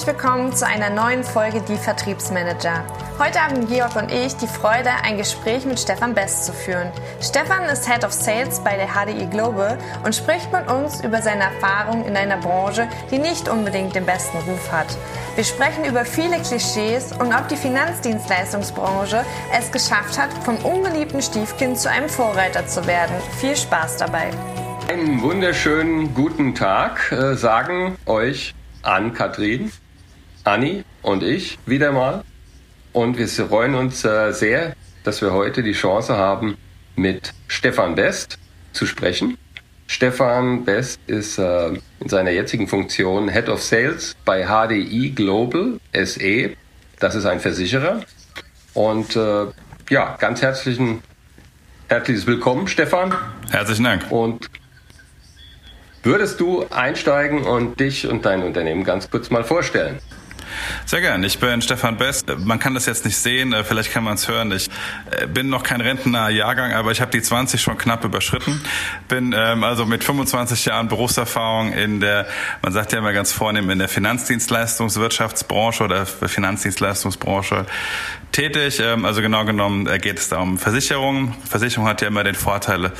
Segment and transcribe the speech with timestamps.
[0.00, 2.86] Herzlich willkommen zu einer neuen Folge Die Vertriebsmanager.
[3.18, 6.90] Heute haben Georg und ich die Freude, ein Gespräch mit Stefan Best zu führen.
[7.20, 11.42] Stefan ist Head of Sales bei der HDI Global und spricht mit uns über seine
[11.42, 14.86] Erfahrungen in einer Branche, die nicht unbedingt den besten Ruf hat.
[15.34, 19.22] Wir sprechen über viele Klischees und ob die Finanzdienstleistungsbranche
[19.52, 23.16] es geschafft hat, vom ungeliebten Stiefkind zu einem Vorreiter zu werden.
[23.38, 24.30] Viel Spaß dabei.
[24.88, 29.70] Einen wunderschönen guten Tag äh, sagen euch Ann-Kathrin,
[30.50, 32.24] Anni und ich wieder mal.
[32.92, 36.56] Und wir freuen uns äh, sehr, dass wir heute die Chance haben,
[36.96, 38.38] mit Stefan Best
[38.72, 39.38] zu sprechen.
[39.86, 41.68] Stefan Best ist äh,
[42.00, 46.50] in seiner jetzigen Funktion Head of Sales bei HDI Global SE.
[46.98, 48.02] Das ist ein Versicherer.
[48.74, 49.46] Und äh,
[49.88, 51.02] ja, ganz herzlichen,
[51.88, 53.14] herzliches Willkommen, Stefan.
[53.50, 54.10] Herzlichen Dank.
[54.10, 54.50] Und
[56.02, 59.98] Würdest du einsteigen und dich und dein Unternehmen ganz kurz mal vorstellen?
[60.86, 61.22] Sehr gern.
[61.24, 62.30] Ich bin Stefan Best.
[62.38, 64.52] Man kann das jetzt nicht sehen, äh, vielleicht kann man es hören.
[64.52, 64.68] Ich
[65.10, 68.60] äh, bin noch kein rentner Jahrgang, aber ich habe die 20 schon knapp überschritten.
[69.08, 72.26] Bin ähm, also mit 25 Jahren Berufserfahrung in der,
[72.62, 77.66] man sagt ja immer ganz vornehm, in der Finanzdienstleistungswirtschaftsbranche oder Finanzdienstleistungsbranche
[78.32, 78.80] tätig.
[78.80, 81.34] Ähm, also genau genommen äh, geht es da um Versicherungen.
[81.48, 82.92] Versicherung hat ja immer den Vorteil,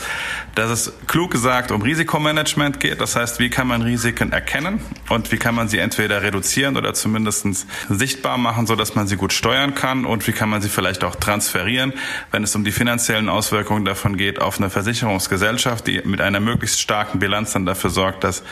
[0.55, 3.01] dass es klug gesagt um Risikomanagement geht.
[3.01, 6.95] Das heißt, wie kann man Risiken erkennen und wie kann man sie entweder reduzieren oder
[6.95, 7.40] zumindest
[7.89, 11.05] sichtbar machen, so dass man sie gut steuern kann und wie kann man sie vielleicht
[11.05, 11.93] auch transferieren,
[12.31, 16.81] wenn es um die finanziellen Auswirkungen davon geht, auf eine Versicherungsgesellschaft, die mit einer möglichst
[16.81, 18.43] starken Bilanz dann dafür sorgt, dass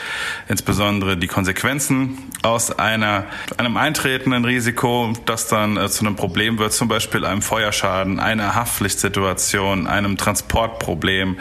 [0.48, 6.72] insbesondere die Konsequenzen aus einer, einem eintretenden Risiko, das dann äh, zu einem Problem wird,
[6.72, 11.38] zum Beispiel einem Feuerschaden, einer Haftpflichtsituation, einem Transportproblem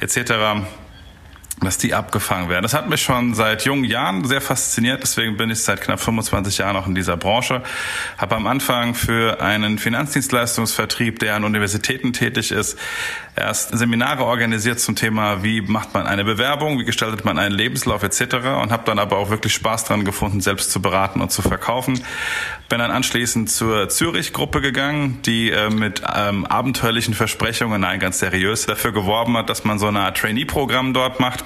[0.00, 0.64] etc.,
[1.60, 2.62] dass die abgefangen werden.
[2.62, 6.58] Das hat mich schon seit jungen Jahren sehr fasziniert, deswegen bin ich seit knapp 25
[6.58, 7.62] Jahren auch in dieser Branche.
[8.18, 12.78] Habe am Anfang für einen Finanzdienstleistungsvertrieb, der an Universitäten tätig ist,
[13.36, 18.02] erst Seminare organisiert zum Thema, wie macht man eine Bewerbung, wie gestaltet man einen Lebenslauf
[18.02, 18.34] etc.
[18.62, 22.02] und habe dann aber auch wirklich Spaß dran gefunden, selbst zu beraten und zu verkaufen.
[22.68, 28.66] Bin dann anschließend zur Zürich-Gruppe gegangen, die äh, mit ähm, abenteuerlichen Versprechungen, nein, ganz seriös,
[28.66, 31.44] dafür geworben hat, dass man so eine Art Trainee-Programm dort macht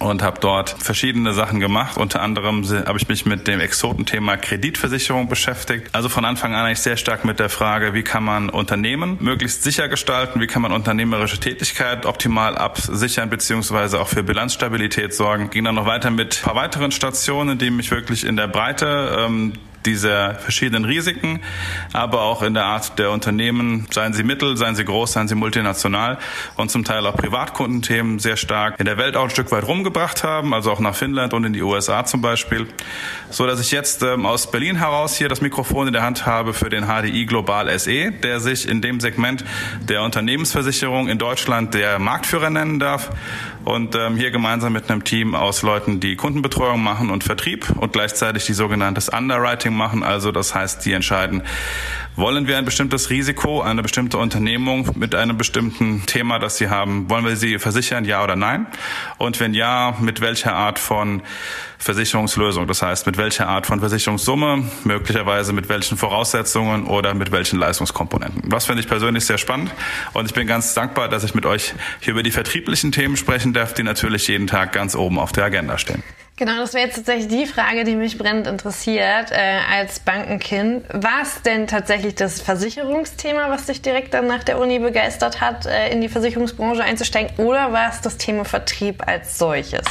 [0.00, 1.96] und habe dort verschiedene Sachen gemacht.
[1.96, 5.88] Unter anderem habe ich mich mit dem Exotenthema Kreditversicherung beschäftigt.
[5.92, 9.62] Also von Anfang an eigentlich sehr stark mit der Frage, wie kann man Unternehmen möglichst
[9.62, 15.50] sicher gestalten, wie kann man unternehmerische Tätigkeit optimal absichern beziehungsweise auch für Bilanzstabilität sorgen.
[15.50, 19.16] Ging dann noch weiter mit ein paar weiteren Stationen, die mich wirklich in der Breite
[19.18, 19.52] ähm,
[19.86, 21.40] dieser verschiedenen Risiken,
[21.92, 25.34] aber auch in der Art der Unternehmen, seien sie mittel, seien sie groß, seien sie
[25.34, 26.18] multinational
[26.56, 30.24] und zum Teil auch Privatkundenthemen sehr stark in der Welt auch ein Stück weit rumgebracht
[30.24, 32.66] haben, also auch nach Finnland und in die USA zum Beispiel,
[33.30, 36.52] so dass ich jetzt ähm, aus Berlin heraus hier das Mikrofon in der Hand habe
[36.52, 39.44] für den HDI Global SE, der sich in dem Segment
[39.88, 43.10] der Unternehmensversicherung in Deutschland der Marktführer nennen darf
[43.70, 47.92] und ähm, hier gemeinsam mit einem Team aus Leuten, die Kundenbetreuung machen und Vertrieb und
[47.92, 50.02] gleichzeitig die sogenanntes Underwriting machen.
[50.02, 51.42] Also das heißt, die entscheiden,
[52.20, 57.08] wollen wir ein bestimmtes Risiko, eine bestimmte Unternehmung mit einem bestimmten Thema, das sie haben,
[57.08, 58.66] wollen wir sie versichern, ja oder nein?
[59.18, 61.22] Und wenn ja, mit welcher Art von
[61.78, 62.66] Versicherungslösung?
[62.66, 68.42] Das heißt, mit welcher Art von Versicherungssumme, möglicherweise mit welchen Voraussetzungen oder mit welchen Leistungskomponenten?
[68.46, 69.72] Was finde ich persönlich sehr spannend
[70.12, 73.54] und ich bin ganz dankbar, dass ich mit euch hier über die vertrieblichen Themen sprechen
[73.54, 76.02] darf, die natürlich jeden Tag ganz oben auf der Agenda stehen.
[76.40, 80.86] Genau, das wäre jetzt tatsächlich die Frage, die mich brennend interessiert äh, als Bankenkind.
[80.88, 85.66] War es denn tatsächlich das Versicherungsthema, was dich direkt dann nach der Uni begeistert hat,
[85.66, 89.84] äh, in die Versicherungsbranche einzusteigen, oder war es das Thema Vertrieb als solches?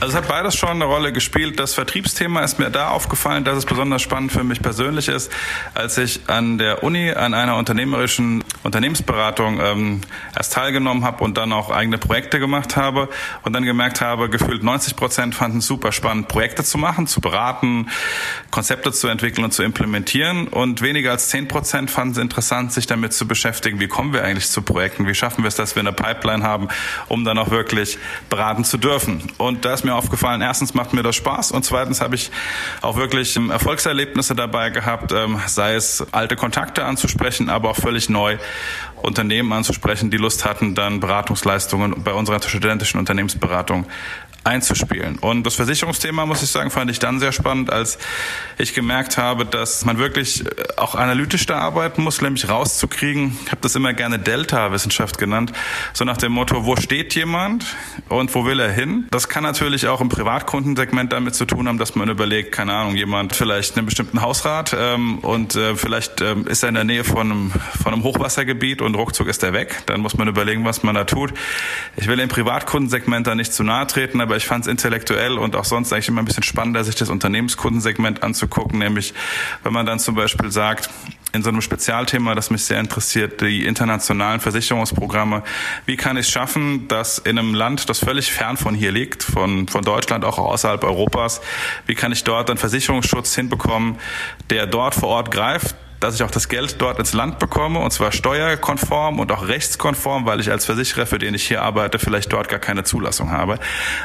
[0.00, 1.58] Also es hat beides schon eine Rolle gespielt.
[1.60, 5.30] Das Vertriebsthema ist mir da aufgefallen, dass es besonders spannend für mich persönlich ist,
[5.74, 10.00] als ich an der Uni an einer unternehmerischen Unternehmensberatung ähm,
[10.36, 13.08] erst teilgenommen habe und dann auch eigene Projekte gemacht habe
[13.42, 17.20] und dann gemerkt habe, gefühlt 90 Prozent fanden es super spannend, Projekte zu machen, zu
[17.20, 17.88] beraten,
[18.50, 22.86] Konzepte zu entwickeln und zu implementieren und weniger als 10 Prozent fanden es interessant, sich
[22.86, 25.80] damit zu beschäftigen, wie kommen wir eigentlich zu Projekten, wie schaffen wir es, dass wir
[25.80, 26.68] eine Pipeline haben,
[27.08, 27.98] um dann auch wirklich
[28.28, 29.22] beraten zu dürfen.
[29.38, 32.30] Und da ist mir aufgefallen, erstens macht mir das Spaß und zweitens habe ich
[32.80, 38.08] auch wirklich ähm, Erfolgserlebnisse dabei gehabt, ähm, sei es alte Kontakte anzusprechen, aber auch völlig
[38.08, 38.38] neu
[39.02, 43.86] Unternehmen anzusprechen, die Lust hatten, dann Beratungsleistungen bei unserer studentischen Unternehmensberatung
[44.44, 45.18] einzuspielen.
[45.18, 47.98] Und das Versicherungsthema, muss ich sagen, fand ich dann sehr spannend, als
[48.58, 53.50] ich gemerkt habe, dass man wirklich äh, auch analytisch da arbeiten muss, nämlich rauszukriegen, ich
[53.50, 55.52] habe das immer gerne Delta-Wissenschaft genannt,
[55.92, 57.64] so nach dem Motto, wo steht jemand
[58.08, 59.06] und wo will er hin?
[59.10, 62.96] Das kann natürlich auch im Privatkundensegment damit zu tun haben, dass man überlegt, keine Ahnung,
[62.96, 67.04] jemand vielleicht einen bestimmten Hausrat ähm, und äh, vielleicht ähm, ist er in der Nähe
[67.04, 67.52] von einem,
[67.82, 69.82] von einem Hochwassergebiet und ruckzuck ist er weg.
[69.86, 71.32] Dann muss man überlegen, was man da tut.
[71.96, 75.56] Ich will im Privatkundensegment da nicht zu nahe treten, aber ich fand es intellektuell und
[75.56, 79.14] auch sonst eigentlich immer ein bisschen spannender, sich das Unternehmenskundensegment anzugucken, nämlich
[79.62, 80.88] wenn man dann zum Beispiel sagt,
[81.32, 85.42] in so einem Spezialthema, das mich sehr interessiert, die internationalen Versicherungsprogramme.
[85.86, 89.22] Wie kann ich es schaffen, dass in einem Land, das völlig fern von hier liegt,
[89.22, 91.40] von, von Deutschland, auch außerhalb Europas,
[91.86, 93.96] wie kann ich dort einen Versicherungsschutz hinbekommen,
[94.50, 97.92] der dort vor Ort greift, dass ich auch das Geld dort ins Land bekomme und
[97.92, 102.32] zwar steuerkonform und auch rechtskonform, weil ich als Versicherer, für den ich hier arbeite, vielleicht
[102.32, 103.58] dort gar keine Zulassung habe.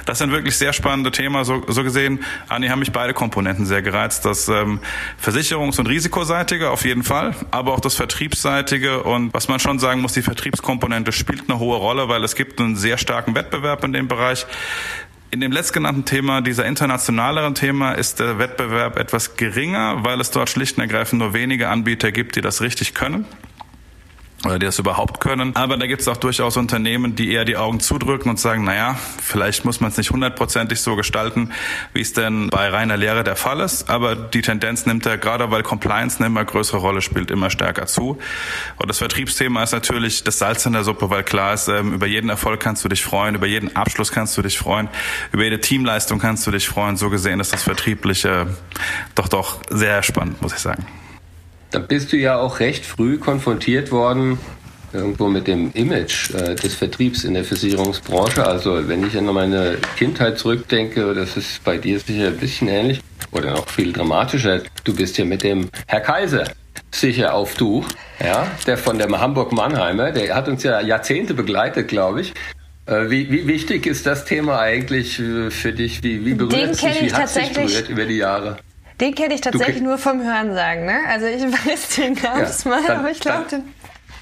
[0.05, 1.43] Das sind wirklich sehr spannende Themen.
[1.43, 4.25] So, so gesehen, Anni, haben mich beide Komponenten sehr gereizt.
[4.25, 4.79] Das ähm,
[5.23, 10.01] Versicherungs- und Risikoseitige auf jeden Fall, aber auch das Vertriebsseitige und was man schon sagen
[10.01, 13.93] muss, die Vertriebskomponente spielt eine hohe Rolle, weil es gibt einen sehr starken Wettbewerb in
[13.93, 14.45] dem Bereich.
[15.29, 20.49] In dem letztgenannten Thema, dieser internationaleren Thema, ist der Wettbewerb etwas geringer, weil es dort
[20.49, 23.25] schlicht und ergreifend nur wenige Anbieter gibt, die das richtig können
[24.45, 25.55] oder die das überhaupt können.
[25.55, 28.97] Aber da gibt es auch durchaus Unternehmen, die eher die Augen zudrücken und sagen, naja,
[29.21, 31.51] vielleicht muss man es nicht hundertprozentig so gestalten,
[31.93, 33.89] wie es denn bei reiner Lehre der Fall ist.
[33.89, 37.87] Aber die Tendenz nimmt ja gerade, weil Compliance eine immer größere Rolle spielt, immer stärker
[37.87, 38.19] zu.
[38.77, 42.05] Und das Vertriebsthema ist natürlich das Salz in der Suppe, weil klar ist, ähm, über
[42.05, 44.87] jeden Erfolg kannst du dich freuen, über jeden Abschluss kannst du dich freuen,
[45.31, 46.95] über jede Teamleistung kannst du dich freuen.
[46.95, 48.55] So gesehen ist das Vertriebliche
[49.15, 50.85] doch doch sehr spannend, muss ich sagen.
[51.71, 54.39] Da bist du ja auch recht früh konfrontiert worden
[54.93, 58.45] irgendwo mit dem Image äh, des Vertriebs in der Versicherungsbranche.
[58.45, 63.01] Also wenn ich an meine Kindheit zurückdenke, das ist bei dir sicher ein bisschen ähnlich
[63.31, 64.61] oder noch viel dramatischer.
[64.83, 66.45] Du bist ja mit dem Herr Kaiser
[66.91, 67.85] sicher auf Tuch,
[68.23, 72.33] ja, der von dem Hamburg-Mannheimer, der hat uns ja Jahrzehnte begleitet, glaube ich.
[72.85, 76.01] Äh, wie, wie, wichtig ist das Thema eigentlich äh, für dich?
[76.03, 77.01] Wie, wie berührt es dich?
[77.01, 78.57] Wie hat es dich berührt über die Jahre?
[78.99, 81.01] Den kenne ich tatsächlich nur vom Hörensagen, ne?
[81.07, 83.63] Also ich weiß den gab's ja, mal, dann, aber ich glaube, den.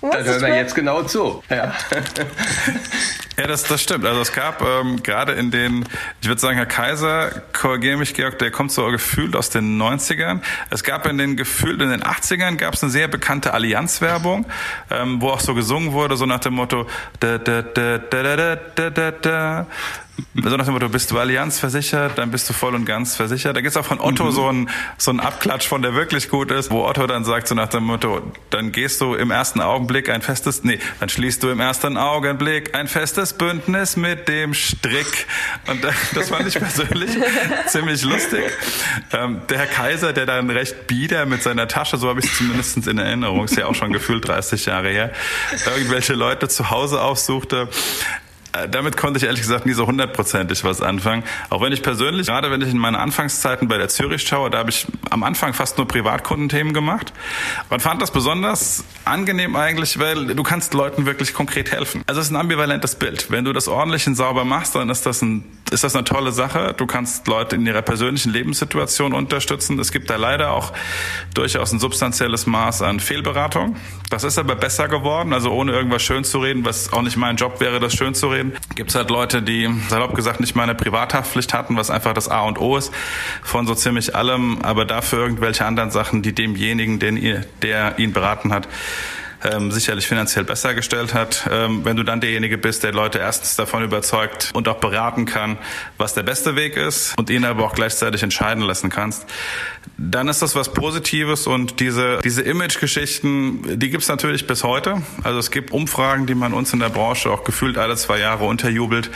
[0.01, 1.41] Dann hören wir jetzt genau zu.
[1.49, 1.73] Ja,
[3.37, 4.05] ja das, das stimmt.
[4.05, 5.85] Also es gab ähm, gerade in den,
[6.21, 10.41] ich würde sagen, Herr Kaiser, korrigiere mich, Georg, der kommt so gefühlt aus den 90ern.
[10.69, 14.45] Es gab in den gefühlt in den 80ern gab es eine sehr bekannte Allianzwerbung,
[14.91, 16.85] ähm, wo auch so gesungen wurde, so nach dem Motto
[17.19, 19.67] da, da, da, da, da, da, da, da,
[20.35, 23.55] so nach dem Motto, bist du Allianz versichert, dann bist du voll und ganz versichert.
[23.55, 24.31] Da gibt's auch von Otto mhm.
[24.31, 27.55] so einen so einen Abklatsch von, der wirklich gut ist, wo Otto dann sagt, so
[27.55, 31.49] nach dem Motto, dann gehst du im ersten Augenblick ein festes, nee, dann schließt du
[31.49, 35.27] im ersten Augenblick ein festes Bündnis mit dem Strick.
[35.67, 37.11] Und das fand ich persönlich
[37.67, 38.43] ziemlich lustig.
[39.11, 42.37] Ähm, der Herr Kaiser, der dann recht bieder mit seiner Tasche, so habe ich es
[42.37, 45.11] zumindest in Erinnerung, ist ja auch schon gefühlt 30 Jahre her,
[45.75, 47.69] irgendwelche Leute zu Hause aufsuchte,
[48.69, 51.23] damit konnte ich ehrlich gesagt nie so hundertprozentig was anfangen.
[51.49, 54.59] Auch wenn ich persönlich, gerade wenn ich in meinen Anfangszeiten bei der Zürich schaue, da
[54.59, 57.13] habe ich am Anfang fast nur Privatkundenthemen gemacht
[57.69, 62.03] und fand das besonders angenehm eigentlich, weil du kannst Leuten wirklich konkret helfen.
[62.07, 63.31] Also es ist ein ambivalentes Bild.
[63.31, 66.31] Wenn du das ordentlich und sauber machst, dann ist das, ein, ist das eine tolle
[66.31, 66.73] Sache.
[66.77, 69.79] Du kannst Leute in ihrer persönlichen Lebenssituation unterstützen.
[69.79, 70.73] Es gibt da leider auch
[71.33, 73.75] durchaus ein substanzielles Maß an Fehlberatung.
[74.09, 77.35] Das ist aber besser geworden, also ohne irgendwas schön zu reden, was auch nicht mein
[77.35, 78.57] Job wäre, das schön zu reden reden.
[78.75, 82.29] Gibt es halt Leute, die salopp gesagt nicht mal eine Privathaftpflicht hatten, was einfach das
[82.29, 82.93] A und O ist
[83.43, 88.53] von so ziemlich allem, aber dafür irgendwelche anderen Sachen, die demjenigen, den der ihn beraten
[88.53, 88.67] hat,
[89.51, 91.47] ähm, sicherlich finanziell besser gestellt hat.
[91.51, 95.57] Ähm, wenn du dann derjenige bist, der Leute erstens davon überzeugt und auch beraten kann,
[95.97, 99.25] was der beste Weg ist und ihn aber auch gleichzeitig entscheiden lassen kannst,
[99.97, 105.01] dann ist das was Positives und diese, diese Image-Geschichten, die gibt's natürlich bis heute.
[105.23, 108.45] Also es gibt Umfragen, die man uns in der Branche auch gefühlt alle zwei Jahre
[108.45, 109.09] unterjubelt,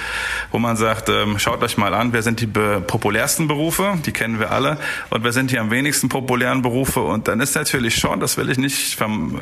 [0.51, 4.39] wo man sagt, ähm, schaut euch mal an, wer sind die populärsten Berufe, die kennen
[4.39, 4.77] wir alle,
[5.09, 7.01] und wer sind die am wenigsten populären Berufe.
[7.01, 8.98] Und dann ist natürlich schon, das will ich nicht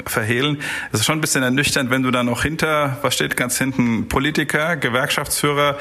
[0.05, 0.59] verhehlen,
[0.91, 4.07] es ist schon ein bisschen ernüchternd, wenn du dann noch hinter, was steht ganz hinten,
[4.07, 5.77] Politiker, Gewerkschaftsführer,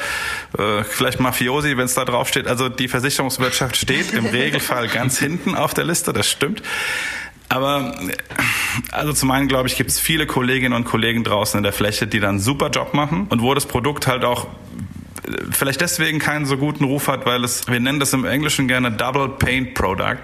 [0.58, 2.46] äh, vielleicht Mafiosi, wenn es da drauf steht.
[2.46, 6.62] Also die Versicherungswirtschaft steht im Regelfall ganz hinten auf der Liste, das stimmt.
[7.48, 7.94] Aber
[8.90, 12.06] also zum einen glaube ich, gibt es viele Kolleginnen und Kollegen draußen in der Fläche,
[12.06, 14.48] die dann einen super Job machen und wo das Produkt halt auch
[15.50, 18.92] vielleicht deswegen keinen so guten Ruf hat, weil es, wir nennen das im Englischen gerne
[18.92, 20.20] Double Paint Product,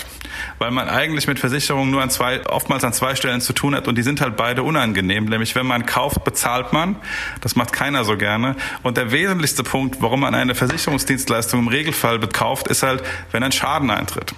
[0.59, 3.89] weil man eigentlich mit Versicherungen nur an zwei, oftmals an zwei Stellen zu tun hat
[3.89, 5.27] und die sind halt beide unangenehm.
[5.27, 6.97] Nämlich wenn man kauft, bezahlt man.
[7.41, 8.57] Das macht keiner so gerne.
[8.83, 13.53] Und der wesentlichste Punkt, warum man eine Versicherungsdienstleistung im Regelfall bekauft, ist halt, wenn ein
[13.53, 14.35] Schaden eintritt.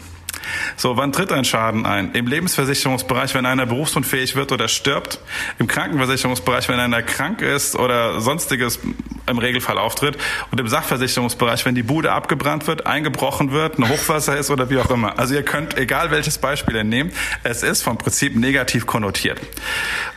[0.76, 2.12] So, wann tritt ein Schaden ein?
[2.12, 5.20] Im Lebensversicherungsbereich, wenn einer berufsunfähig wird oder stirbt.
[5.58, 8.80] Im Krankenversicherungsbereich, wenn einer krank ist oder sonstiges
[9.26, 10.18] im Regelfall auftritt.
[10.50, 14.78] Und im Sachversicherungsbereich, wenn die Bude abgebrannt wird, eingebrochen wird, ein Hochwasser ist oder wie
[14.78, 15.18] auch immer.
[15.18, 19.40] Also ihr könnt, egal welches Beispiel ihr nehmt, es ist vom Prinzip negativ konnotiert.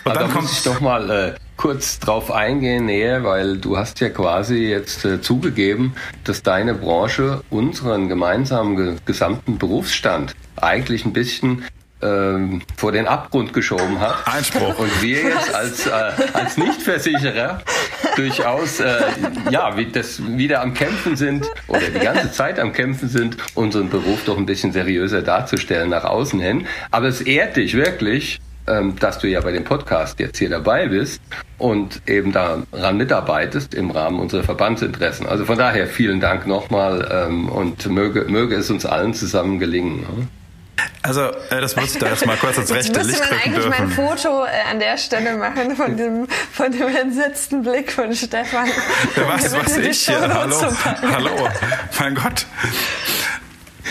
[0.03, 3.99] Und Aber dann kommt ich doch mal äh, kurz drauf eingehen näher, weil du hast
[3.99, 11.13] ja quasi jetzt äh, zugegeben, dass deine Branche unseren gemeinsamen ge gesamten Berufsstand eigentlich ein
[11.13, 11.63] bisschen
[12.01, 14.15] ähm, vor den Abgrund geschoben hat.
[14.27, 14.77] Einspruch.
[14.77, 15.91] Und wir jetzt als, äh,
[16.33, 17.61] als Nichtversicherer
[18.15, 19.01] durchaus äh,
[19.49, 23.89] ja, wie das wieder am Kämpfen sind oder die ganze Zeit am Kämpfen sind, unseren
[23.89, 26.67] Beruf doch ein bisschen seriöser darzustellen nach außen hin.
[26.91, 28.39] Aber es ehrt dich wirklich,
[29.00, 31.21] dass du ja bei dem Podcast jetzt hier dabei bist
[31.57, 35.25] und eben daran mitarbeitest im Rahmen unserer Verbandsinteressen.
[35.25, 40.01] Also von daher vielen Dank nochmal ähm, und möge, möge es uns allen zusammen gelingen.
[40.01, 40.27] Ne?
[41.01, 43.69] Also, äh, das muss ich da erstmal kurz ins rechte Licht man eigentlich dürfen.
[43.69, 48.67] mein Foto äh, an der Stelle machen von dem, von dem entsetzten Blick von Stefan.
[49.15, 50.19] Was, was ich hier?
[50.19, 50.62] Hallo,
[51.13, 51.50] hallo,
[52.00, 52.45] mein Gott.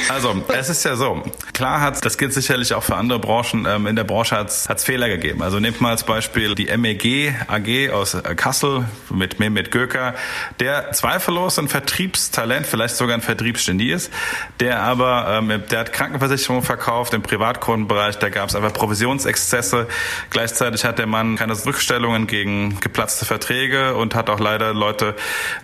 [0.09, 1.23] Also, es ist ja so.
[1.53, 3.67] Klar hat das gilt sicherlich auch für andere Branchen.
[3.67, 5.43] Ähm, in der Branche hat es Fehler gegeben.
[5.43, 10.15] Also nehmt mal als Beispiel die MEG AG aus äh, Kassel mit Mehmet Göker,
[10.61, 14.12] der zweifellos ein Vertriebstalent, vielleicht sogar ein Vertriebsgenie ist,
[14.61, 19.88] der aber, ähm, der hat Krankenversicherungen verkauft im Privatkundenbereich, da gab es einfach Provisionsexzesse.
[20.31, 25.15] Gleichzeitig hat der Mann keine Rückstellungen gegen geplatzte Verträge und hat auch leider Leute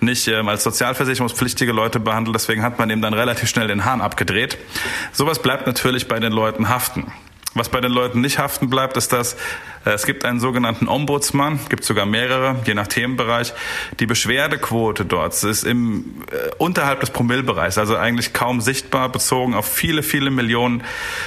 [0.01, 2.35] nicht ähm, als sozialversicherungspflichtige Leute behandelt.
[2.35, 4.57] Deswegen hat man ihm dann relativ schnell den Hahn abgedreht gedreht.
[5.13, 7.13] Sowas bleibt natürlich bei den Leuten haften.
[7.55, 9.35] Was bei den Leuten nicht haften bleibt, ist, dass
[9.85, 13.53] äh, es gibt einen sogenannten Ombudsmann, gibt sogar mehrere, je nach Themenbereich.
[14.01, 19.67] Die Beschwerdequote dort ist im äh, unterhalb des Promillbereichs, also eigentlich kaum sichtbar bezogen auf
[19.67, 20.83] viele, viele Millionen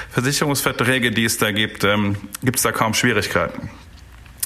[0.10, 3.70] Versicherungsverträge, die es da gibt, ähm, gibt es da kaum Schwierigkeiten.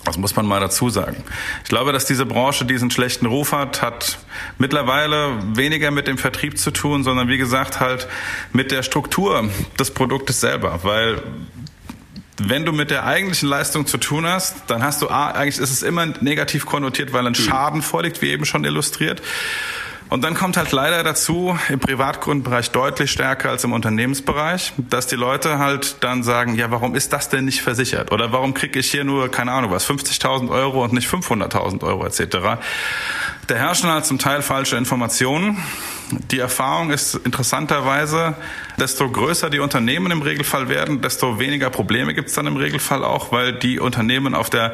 [0.05, 1.23] Das muss man mal dazu sagen.
[1.63, 4.19] Ich glaube, dass diese Branche diesen schlechten Ruf hat, hat
[4.57, 8.07] mittlerweile weniger mit dem Vertrieb zu tun, sondern wie gesagt halt
[8.53, 11.21] mit der Struktur des Produktes selber, weil
[12.41, 15.83] wenn du mit der eigentlichen Leistung zu tun hast, dann hast du, eigentlich ist es
[15.83, 17.35] immer negativ konnotiert, weil ein mhm.
[17.35, 19.21] Schaden vorliegt, wie eben schon illustriert.
[20.09, 25.15] Und dann kommt halt leider dazu, im Privatgrundbereich deutlich stärker als im Unternehmensbereich, dass die
[25.15, 28.11] Leute halt dann sagen, ja, warum ist das denn nicht versichert?
[28.11, 32.05] Oder warum kriege ich hier nur, keine Ahnung was, 50.000 Euro und nicht 500.000 Euro
[32.07, 32.59] etc.
[33.45, 35.63] Da herrschen halt zum Teil falsche Informationen.
[36.31, 38.35] Die Erfahrung ist interessanterweise,
[38.79, 43.03] desto größer die Unternehmen im Regelfall werden, desto weniger Probleme gibt es dann im Regelfall
[43.03, 44.73] auch, weil die Unternehmen auf der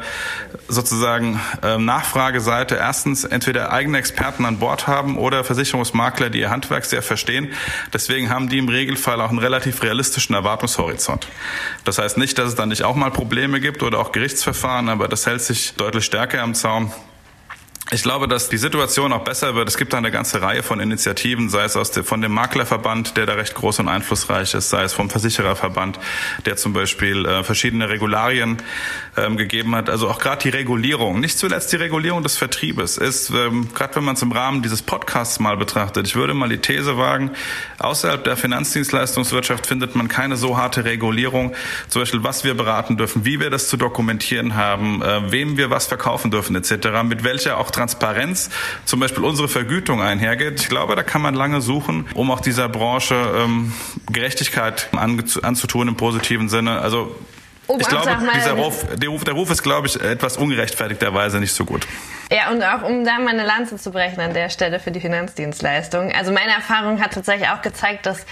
[0.68, 6.84] sozusagen ähm, Nachfrageseite erstens entweder eigene Experten an Bord haben oder Versicherungsmakler, die ihr Handwerk
[6.84, 7.52] sehr verstehen.
[7.92, 11.28] Deswegen haben die im Regelfall auch einen relativ realistischen Erwartungshorizont.
[11.84, 15.08] Das heißt nicht, dass es dann nicht auch mal Probleme gibt oder auch Gerichtsverfahren, aber
[15.08, 16.92] das hält sich deutlich stärker am Zaum.
[17.92, 19.68] Ich glaube, dass die Situation auch besser wird.
[19.68, 23.16] Es gibt da eine ganze Reihe von Initiativen, sei es aus der, von dem Maklerverband,
[23.16, 26.00] der da recht groß und einflussreich ist, sei es vom Versichererverband,
[26.46, 28.56] der zum Beispiel äh, verschiedene Regularien
[29.16, 29.88] ähm, gegeben hat.
[29.88, 34.02] Also auch gerade die Regulierung, nicht zuletzt die Regulierung des Vertriebes, ist, ähm, gerade wenn
[34.02, 37.30] man es im Rahmen dieses Podcasts mal betrachtet, ich würde mal die These wagen,
[37.78, 41.54] außerhalb der Finanzdienstleistungswirtschaft findet man keine so harte Regulierung,
[41.86, 45.70] zum Beispiel was wir beraten dürfen, wie wir das zu dokumentieren haben, äh, wem wir
[45.70, 48.50] was verkaufen dürfen etc., mit welcher auch Transparenz
[48.84, 50.60] zum Beispiel unsere Vergütung einhergeht.
[50.60, 53.72] Ich glaube, da kann man lange suchen, um auch dieser Branche ähm,
[54.10, 56.80] Gerechtigkeit anzutun im positiven Sinne.
[56.80, 57.14] Also
[57.68, 61.52] Oh, ich glaube, dieser Ruf, der, Ruf, der Ruf ist, glaube ich, etwas ungerechtfertigterweise nicht
[61.52, 61.84] so gut.
[62.30, 65.00] Ja, und auch um da mal eine Lanze zu brechen an der Stelle für die
[65.00, 66.12] Finanzdienstleistung.
[66.12, 68.24] Also meine Erfahrung hat tatsächlich auch gezeigt, dass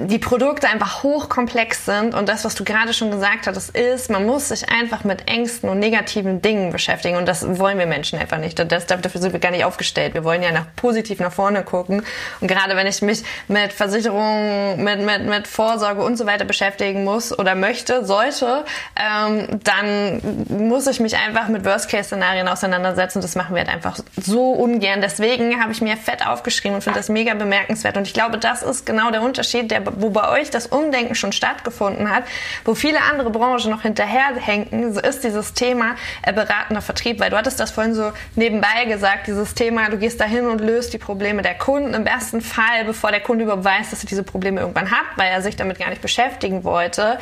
[0.00, 4.24] die Produkte einfach hochkomplex sind und das, was du gerade schon gesagt hattest, ist, man
[4.26, 8.38] muss sich einfach mit Ängsten und negativen Dingen beschäftigen und das wollen wir Menschen einfach
[8.38, 8.60] nicht.
[8.70, 10.14] Das, dafür sind wir gar nicht aufgestellt.
[10.14, 12.04] Wir wollen ja nach positiv nach vorne gucken
[12.40, 17.02] und gerade wenn ich mich mit Versicherungen, mit, mit, mit Vorsorge und so weiter beschäftigen
[17.02, 18.64] muss oder möchte, sollte,
[18.94, 23.20] ähm, dann muss ich mich einfach mit Worst-Case-Szenarien auseinandersetzen.
[23.20, 25.00] Das machen wir halt einfach so ungern.
[25.00, 28.62] Deswegen habe ich mir fett aufgeschrieben und finde das mega bemerkenswert und ich glaube, das
[28.62, 32.24] ist genau der Unterschied, der wo bei euch das Umdenken schon stattgefunden hat,
[32.64, 37.36] wo viele andere Branchen noch hinterherhängen, so ist dieses Thema äh, beratender Vertrieb, weil du
[37.36, 41.42] hattest das vorhin so nebenbei gesagt, dieses Thema, du gehst dahin und löst die Probleme
[41.42, 44.90] der Kunden, im besten Fall, bevor der Kunde überhaupt weiß, dass er diese Probleme irgendwann
[44.90, 47.18] hat, weil er sich damit gar nicht beschäftigen wollte.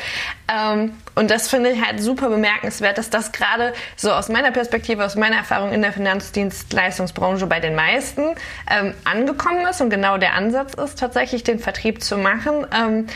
[0.48, 5.04] Ähm, und das finde ich halt super bemerkenswert, dass das gerade so aus meiner Perspektive,
[5.04, 8.34] aus meiner Erfahrung in der Finanzdienstleistungsbranche bei den meisten
[8.70, 12.66] ähm, angekommen ist und genau der Ansatz ist, tatsächlich den Vertrieb zu machen.
[12.76, 13.06] Ähm,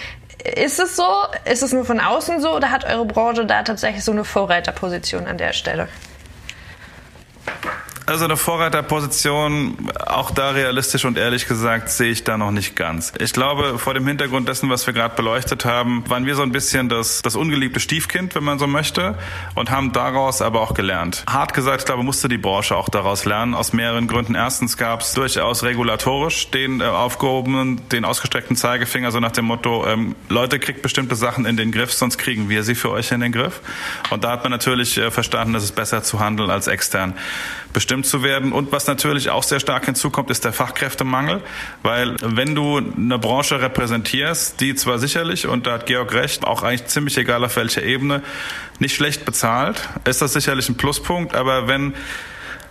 [0.57, 1.07] ist es so?
[1.45, 5.27] Ist es nur von außen so oder hat eure Branche da tatsächlich so eine Vorreiterposition
[5.27, 5.89] an der Stelle?
[8.11, 13.13] Also eine Vorreiterposition, auch da realistisch und ehrlich gesagt, sehe ich da noch nicht ganz.
[13.21, 16.51] Ich glaube, vor dem Hintergrund dessen, was wir gerade beleuchtet haben, waren wir so ein
[16.51, 19.17] bisschen das, das ungeliebte Stiefkind, wenn man so möchte,
[19.55, 21.23] und haben daraus aber auch gelernt.
[21.31, 24.35] Hart gesagt, ich glaube, musste die Branche auch daraus lernen, aus mehreren Gründen.
[24.35, 29.87] Erstens gab es durchaus regulatorisch den äh, aufgehobenen, den ausgestreckten Zeigefinger, so nach dem Motto,
[29.87, 33.21] ähm, Leute, kriegt bestimmte Sachen in den Griff, sonst kriegen wir sie für euch in
[33.21, 33.61] den Griff.
[34.11, 37.15] Und da hat man natürlich äh, verstanden, dass es besser zu handeln als extern
[37.73, 38.53] bestimmt zu werden.
[38.53, 41.43] Und was natürlich auch sehr stark hinzukommt, ist der Fachkräftemangel,
[41.83, 46.63] weil wenn du eine Branche repräsentierst, die zwar sicherlich, und da hat Georg recht, auch
[46.63, 48.23] eigentlich ziemlich egal auf welcher Ebene,
[48.79, 51.95] nicht schlecht bezahlt, ist das sicherlich ein Pluspunkt, aber wenn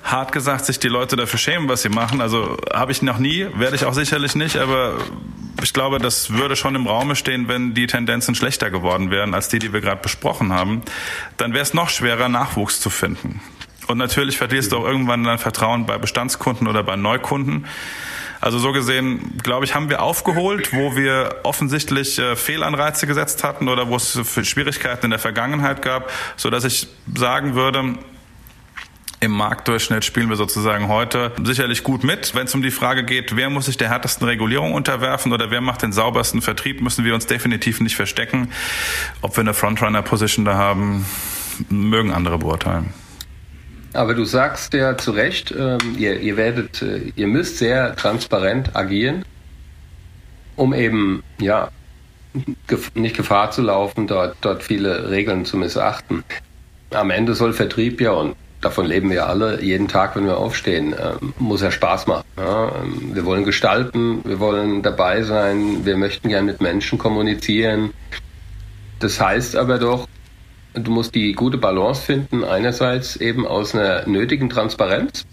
[0.03, 2.21] hart gesagt sich die Leute dafür schämen, was sie machen.
[2.21, 4.97] Also habe ich noch nie, werde ich auch sicherlich nicht, aber
[5.61, 9.49] ich glaube, das würde schon im Raume stehen, wenn die Tendenzen schlechter geworden wären als
[9.49, 10.81] die, die wir gerade besprochen haben.
[11.37, 13.41] Dann wäre es noch schwerer, Nachwuchs zu finden.
[13.89, 17.65] Und natürlich verlierst du auch irgendwann dein Vertrauen bei Bestandskunden oder bei Neukunden.
[18.39, 23.67] Also so gesehen, glaube ich, haben wir aufgeholt, wo wir offensichtlich äh, Fehlanreize gesetzt hatten
[23.67, 27.95] oder wo es Schwierigkeiten in der Vergangenheit gab, so dass ich sagen würde,
[29.21, 32.35] im Marktdurchschnitt spielen wir sozusagen heute sicherlich gut mit.
[32.35, 35.61] Wenn es um die Frage geht, wer muss sich der härtesten Regulierung unterwerfen oder wer
[35.61, 38.51] macht den saubersten Vertrieb, müssen wir uns definitiv nicht verstecken.
[39.21, 41.07] Ob wir eine Frontrunner-Position da haben,
[41.69, 42.93] mögen andere beurteilen.
[43.93, 48.75] Aber du sagst ja zu Recht, ähm, ihr, ihr werdet, äh, ihr müsst sehr transparent
[48.75, 49.25] agieren,
[50.55, 51.69] um eben, ja,
[52.67, 56.23] gef nicht Gefahr zu laufen, dort, dort viele Regeln zu missachten.
[56.91, 60.93] Am Ende soll Vertrieb ja, und davon leben wir alle, jeden Tag, wenn wir aufstehen,
[60.93, 62.25] äh, muss er Spaß machen.
[62.37, 62.71] Ja?
[62.83, 67.91] Ähm, wir wollen gestalten, wir wollen dabei sein, wir möchten gern mit Menschen kommunizieren.
[68.99, 70.07] Das heißt aber doch,
[70.73, 75.25] du musst die gute Balance finden, einerseits eben aus einer nötigen Transparenz.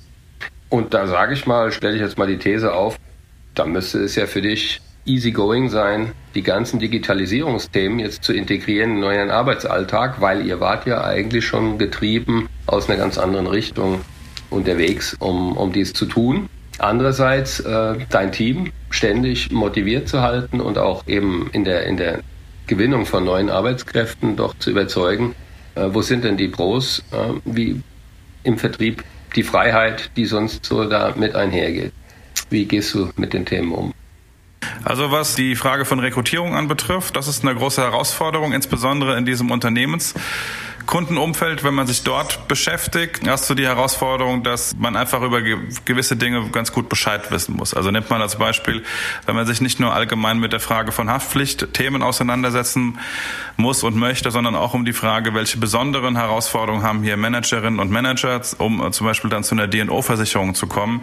[0.68, 2.98] Und da sage ich mal, stelle ich jetzt mal die These auf,
[3.54, 8.98] da müsste es ja für dich easy going sein, die ganzen Digitalisierungsthemen jetzt zu integrieren
[8.98, 14.00] in euren Arbeitsalltag, weil ihr wart ja eigentlich schon getrieben aus einer ganz anderen Richtung
[14.50, 16.48] unterwegs, um, um dies zu tun.
[16.78, 22.20] Andererseits äh, dein Team ständig motiviert zu halten und auch eben in der, in der
[22.66, 25.34] Gewinnung von neuen Arbeitskräften doch zu überzeugen,
[25.74, 27.80] äh, wo sind denn die Pros, äh, wie
[28.42, 31.92] im Vertrieb die Freiheit, die sonst so da mit einhergeht.
[32.50, 33.92] Wie gehst du mit den Themen um?
[34.84, 39.50] Also was die Frage von Rekrutierung anbetrifft, das ist eine große Herausforderung, insbesondere in diesem
[39.50, 40.14] Unternehmens.
[40.86, 46.16] Kundenumfeld, wenn man sich dort beschäftigt, hast du die Herausforderung, dass man einfach über gewisse
[46.16, 47.74] Dinge ganz gut Bescheid wissen muss.
[47.74, 48.84] Also nimmt man als Beispiel,
[49.26, 53.00] wenn man sich nicht nur allgemein mit der Frage von Haftpflicht Themen auseinandersetzen
[53.56, 57.90] muss und möchte, sondern auch um die Frage, welche besonderen Herausforderungen haben hier Managerinnen und
[57.90, 61.02] Manager, um zum Beispiel dann zu einer DNO-Versicherung zu kommen.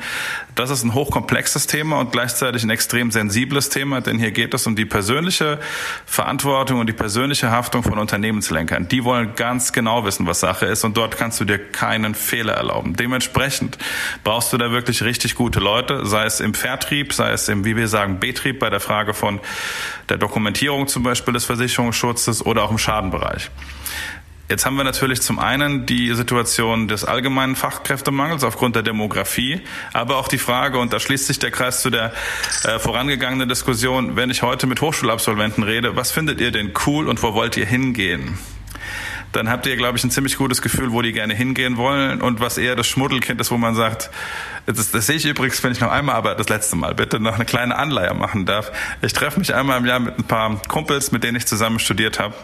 [0.56, 4.66] Das ist ein hochkomplexes Thema und gleichzeitig ein extrem sensibles Thema, denn hier geht es
[4.66, 5.60] um die persönliche
[6.06, 8.88] Verantwortung und die persönliche Haftung von Unternehmenslenkern.
[8.88, 12.54] Die wollen ganz genau wissen, was Sache ist und dort kannst du dir keinen Fehler
[12.54, 12.96] erlauben.
[12.96, 13.78] Dementsprechend
[14.24, 17.76] brauchst du da wirklich richtig gute Leute, sei es im Vertrieb, sei es im, wie
[17.76, 19.40] wir sagen, Betrieb bei der Frage von
[20.10, 23.50] der Dokumentierung zum Beispiel des Versicherungsschutzes oder auch im Schadenbereich.
[24.50, 29.62] Jetzt haben wir natürlich zum einen die Situation des allgemeinen Fachkräftemangels aufgrund der Demografie,
[29.94, 32.14] aber auch die Frage, und da schließt sich der Kreis zu der
[32.66, 37.24] äh, vorangegangenen Diskussion, wenn ich heute mit Hochschulabsolventen rede, was findet ihr denn cool und
[37.24, 38.38] wo wollt ihr hingehen?
[39.34, 42.40] Dann habt ihr, glaube ich, ein ziemlich gutes Gefühl, wo die gerne hingehen wollen und
[42.40, 44.10] was eher das Schmuddelkind ist, wo man sagt,
[44.66, 47.36] das, das sehe ich übrigens, wenn ich noch einmal, aber das letzte Mal bitte noch
[47.36, 48.72] eine kleine Anleihe machen darf.
[49.02, 52.20] Ich treffe mich einmal im Jahr mit ein paar Kumpels, mit denen ich zusammen studiert
[52.20, 52.36] habe.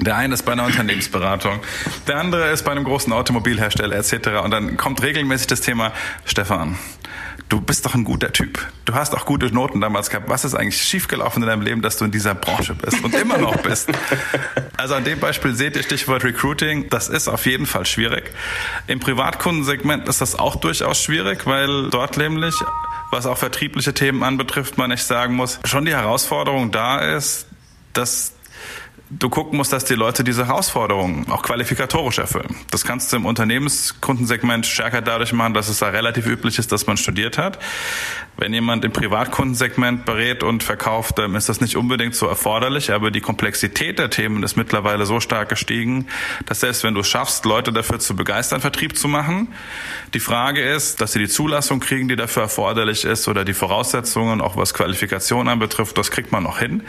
[0.00, 1.60] Der eine ist bei einer Unternehmensberatung,
[2.06, 4.42] der andere ist bei einem großen Automobilhersteller etc.
[4.42, 5.92] Und dann kommt regelmäßig das Thema,
[6.24, 6.78] Stefan,
[7.50, 8.66] du bist doch ein guter Typ.
[8.86, 10.30] Du hast auch gute Noten damals gehabt.
[10.30, 13.36] Was ist eigentlich schiefgelaufen in deinem Leben, dass du in dieser Branche bist und immer
[13.36, 13.90] noch bist?
[14.76, 16.88] Also an dem Beispiel seht ihr Stichwort Recruiting.
[16.88, 18.32] Das ist auf jeden Fall schwierig.
[18.86, 22.54] Im Privatkundensegment ist das auch durchaus schwierig, weil dort nämlich
[23.10, 27.46] was auch vertriebliche Themen anbetrifft, man echt sagen muss, schon die Herausforderung da ist,
[27.92, 28.32] dass
[29.10, 32.54] du gucken musst, dass die Leute diese Herausforderungen auch qualifikatorisch erfüllen.
[32.70, 36.86] Das kannst du im Unternehmenskundensegment stärker dadurch machen, dass es da relativ üblich ist, dass
[36.86, 37.58] man studiert hat.
[38.36, 43.10] Wenn jemand im Privatkundensegment berät und verkauft, dann ist das nicht unbedingt so erforderlich, aber
[43.10, 46.06] die Komplexität der Themen ist mittlerweile so stark gestiegen,
[46.46, 49.48] dass selbst wenn du es schaffst, Leute dafür zu begeistern, Vertrieb zu machen,
[50.14, 54.40] die Frage ist, dass sie die Zulassung kriegen, die dafür erforderlich ist oder die Voraussetzungen,
[54.40, 56.84] auch was Qualifikation anbetrifft, das kriegt man noch hin.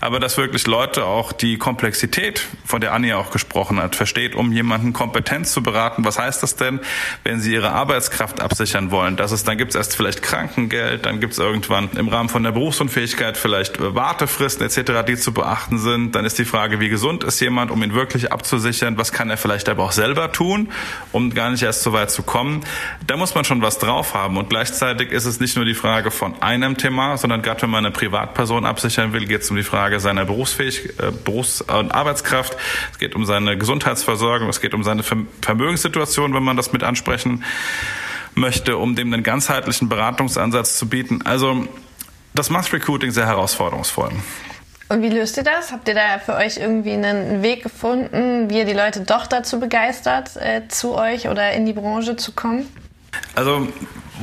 [0.00, 4.50] Aber dass wirklich Leute auch die Komplexität, von der Anja auch gesprochen hat, versteht, um
[4.50, 6.04] jemanden kompetent zu beraten.
[6.04, 6.80] Was heißt das denn,
[7.22, 9.14] wenn sie ihre Arbeitskraft absichern wollen?
[9.14, 12.42] Das ist, dann gibt es erst vielleicht Krankengeld, dann gibt es irgendwann im Rahmen von
[12.42, 16.16] der Berufsunfähigkeit vielleicht Wartefristen etc., die zu beachten sind.
[16.16, 18.98] Dann ist die Frage, wie gesund ist jemand, um ihn wirklich abzusichern?
[18.98, 20.68] Was kann er vielleicht aber auch selber tun,
[21.12, 22.64] um gar nicht erst so weit zu kommen?
[23.06, 24.36] Da muss man schon was drauf haben.
[24.36, 27.86] Und gleichzeitig ist es nicht nur die Frage von einem Thema, sondern gerade wenn man
[27.86, 32.56] eine Privatperson absichern will, geht es um die Frage seiner Berufsfähigkeit, äh, Berufs und Arbeitskraft,
[32.92, 37.44] es geht um seine Gesundheitsversorgung, es geht um seine Vermögenssituation, wenn man das mit ansprechen
[38.34, 41.22] möchte, um dem einen ganzheitlichen Beratungsansatz zu bieten.
[41.24, 41.66] Also
[42.34, 44.10] das macht Recruiting sehr herausforderungsvoll.
[44.88, 45.72] Und wie löst ihr das?
[45.72, 49.58] Habt ihr da für euch irgendwie einen Weg gefunden, wie ihr die Leute doch dazu
[49.58, 52.68] begeistert, äh, zu euch oder in die Branche zu kommen?
[53.34, 53.68] Also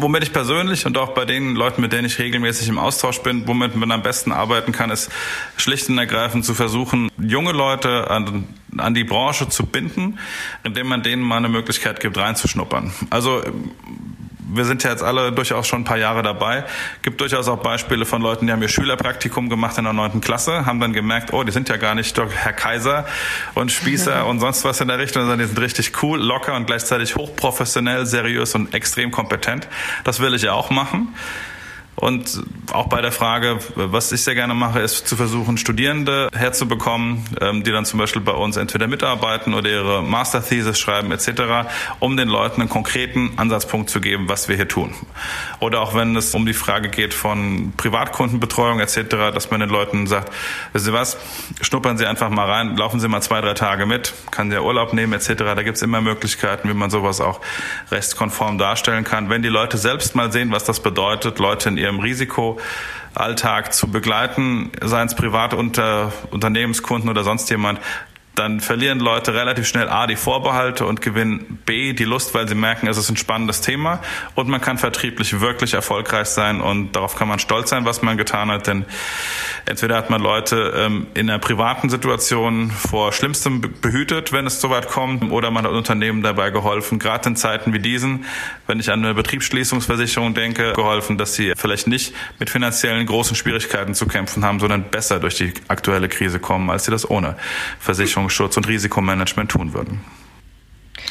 [0.01, 3.47] womit ich persönlich und auch bei den Leuten, mit denen ich regelmäßig im Austausch bin,
[3.47, 5.09] womit man am besten arbeiten kann, ist
[5.57, 10.19] schlicht und ergreifend zu versuchen, junge Leute an, an die Branche zu binden,
[10.63, 12.91] indem man denen mal eine Möglichkeit gibt, reinzuschnuppern.
[13.09, 13.41] Also
[14.53, 16.63] wir sind ja jetzt alle durchaus schon ein paar Jahre dabei.
[17.01, 20.65] Gibt durchaus auch Beispiele von Leuten, die haben ihr Schülerpraktikum gemacht in der neunten Klasse,
[20.65, 23.05] haben dann gemerkt, oh, die sind ja gar nicht doch Herr Kaiser
[23.55, 26.65] und Spießer und sonst was in der Richtung, sondern die sind richtig cool, locker und
[26.65, 29.67] gleichzeitig hochprofessionell, seriös und extrem kompetent.
[30.03, 31.15] Das will ich ja auch machen.
[31.99, 37.25] Und auch bei der Frage, was ich sehr gerne mache, ist zu versuchen, Studierende herzubekommen,
[37.41, 42.15] ähm, die dann zum Beispiel bei uns entweder mitarbeiten oder ihre Masterthesis schreiben etc., um
[42.15, 44.93] den Leuten einen konkreten Ansatzpunkt zu geben, was wir hier tun.
[45.59, 50.07] Oder auch wenn es um die Frage geht von Privatkundenbetreuung etc., dass man den Leuten
[50.07, 50.31] sagt,
[50.71, 51.17] wissen Sie was,
[51.59, 54.93] schnuppern Sie einfach mal rein, laufen Sie mal zwei, drei Tage mit, kann der Urlaub
[54.93, 55.33] nehmen etc.
[55.35, 57.41] Da gibt es immer Möglichkeiten, wie man sowas auch
[57.91, 59.29] rechtskonform darstellen kann.
[59.29, 63.87] Wenn die Leute selbst mal sehen, was das bedeutet, Leute in ihrem ihrem Risikoalltag zu
[63.89, 67.79] begleiten, seien es private Unter Unternehmenskunden oder sonst jemand,
[68.39, 72.55] dann verlieren Leute relativ schnell A, die Vorbehalte und gewinnen B, die Lust, weil sie
[72.55, 73.99] merken, es ist ein spannendes Thema.
[74.33, 78.17] Und man kann vertrieblich wirklich erfolgreich sein und darauf kann man stolz sein, was man
[78.17, 78.85] getan hat, denn
[79.65, 84.87] entweder hat man Leute ähm, in einer privaten Situation vor Schlimmstem behütet, wenn es soweit
[84.87, 88.25] kommt, oder man hat Unternehmen dabei geholfen, gerade in Zeiten wie diesen,
[88.67, 93.95] wenn ich an eine Betriebsschließungsversicherung denke, geholfen, dass sie vielleicht nicht mit finanziellen großen Schwierigkeiten
[93.95, 97.35] zu kämpfen haben, sondern besser durch die aktuelle Krise kommen, als sie das ohne
[97.79, 99.99] Versicherung Versicherungsschutz und Risikomanagement tun würden.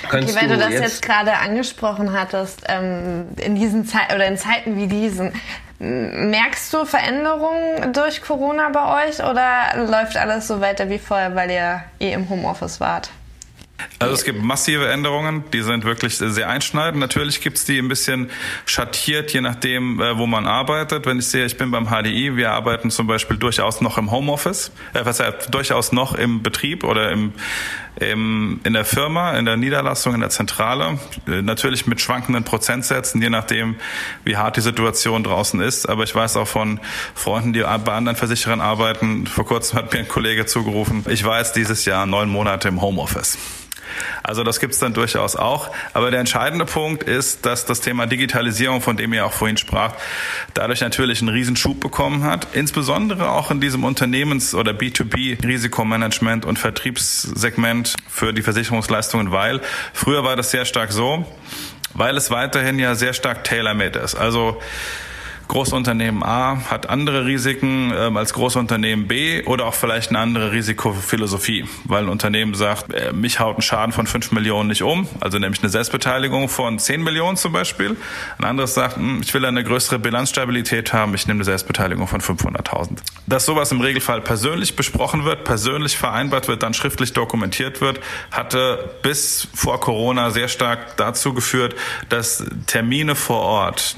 [0.07, 4.37] Okay, weil du das jetzt, jetzt gerade angesprochen hattest, ähm, in diesen Zeiten oder in
[4.37, 5.33] Zeiten wie diesen,
[5.81, 11.51] merkst du Veränderungen durch Corona bei euch oder läuft alles so weiter wie vorher, weil
[11.51, 13.11] ihr eh im Homeoffice wart?
[14.01, 17.01] Also es gibt massive Änderungen, die sind wirklich sehr einschneidend.
[17.01, 18.31] Natürlich gibt es die ein bisschen
[18.65, 21.07] schattiert, je nachdem, äh, wo man arbeitet.
[21.07, 24.71] Wenn ich sehe, ich bin beim HDI, wir arbeiten zum Beispiel durchaus noch im Homeoffice,
[24.95, 27.33] äh, was heißt, durchaus noch im Betrieb oder im,
[27.97, 30.99] im, in der Firma, in der Niederlassung, in der Zentrale.
[31.27, 33.77] Äh, natürlich mit schwankenden Prozentsätzen, je nachdem,
[34.25, 35.89] wie hart die Situation draußen ist.
[35.89, 36.79] Aber ich weiß auch von
[37.15, 41.39] Freunden, die bei anderen Versicherern arbeiten, vor kurzem hat mir ein Kollege zugerufen, ich war
[41.39, 43.39] jetzt dieses Jahr neun Monate im Homeoffice.
[44.23, 45.71] Also das gibt's dann durchaus auch.
[45.93, 49.95] Aber der entscheidende Punkt ist, dass das Thema Digitalisierung, von dem ihr auch vorhin sprach,
[50.55, 52.49] dadurch natürlich einen Riesenschub bekommen hat.
[52.53, 59.61] Insbesondere auch in diesem Unternehmens- oder B2B-Risikomanagement und Vertriebssegment für die Versicherungsleistungen, weil
[59.93, 61.27] früher war das sehr stark so,
[61.95, 64.15] weil es weiterhin ja sehr stark tailor-made ist.
[64.15, 64.61] Also
[65.49, 71.67] Großunternehmen A hat andere Risiken ähm, als Großunternehmen B oder auch vielleicht eine andere Risikophilosophie,
[71.85, 75.39] weil ein Unternehmen sagt, äh, mich haut ein Schaden von 5 Millionen nicht um, also
[75.39, 77.97] nämlich eine Selbstbeteiligung von 10 Millionen zum Beispiel.
[78.37, 82.21] Ein anderes sagt, hm, ich will eine größere Bilanzstabilität haben, ich nehme eine Selbstbeteiligung von
[82.21, 82.99] 500.000.
[83.27, 88.91] Dass sowas im Regelfall persönlich besprochen wird, persönlich vereinbart wird, dann schriftlich dokumentiert wird, hatte
[89.03, 91.75] bis vor Corona sehr stark dazu geführt,
[92.11, 93.97] dass Termine vor Ort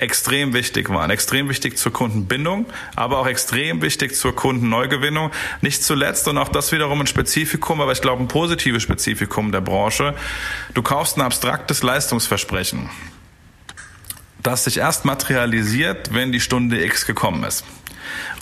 [0.00, 1.10] extrem wichtig waren.
[1.10, 5.30] Extrem wichtig zur Kundenbindung, aber auch extrem wichtig zur Kundenneugewinnung.
[5.60, 9.60] Nicht zuletzt, und auch das wiederum ein Spezifikum, aber ich glaube ein positives Spezifikum der
[9.60, 10.14] Branche.
[10.74, 12.90] Du kaufst ein abstraktes Leistungsversprechen
[14.42, 17.64] das sich erst materialisiert, wenn die Stunde X gekommen ist.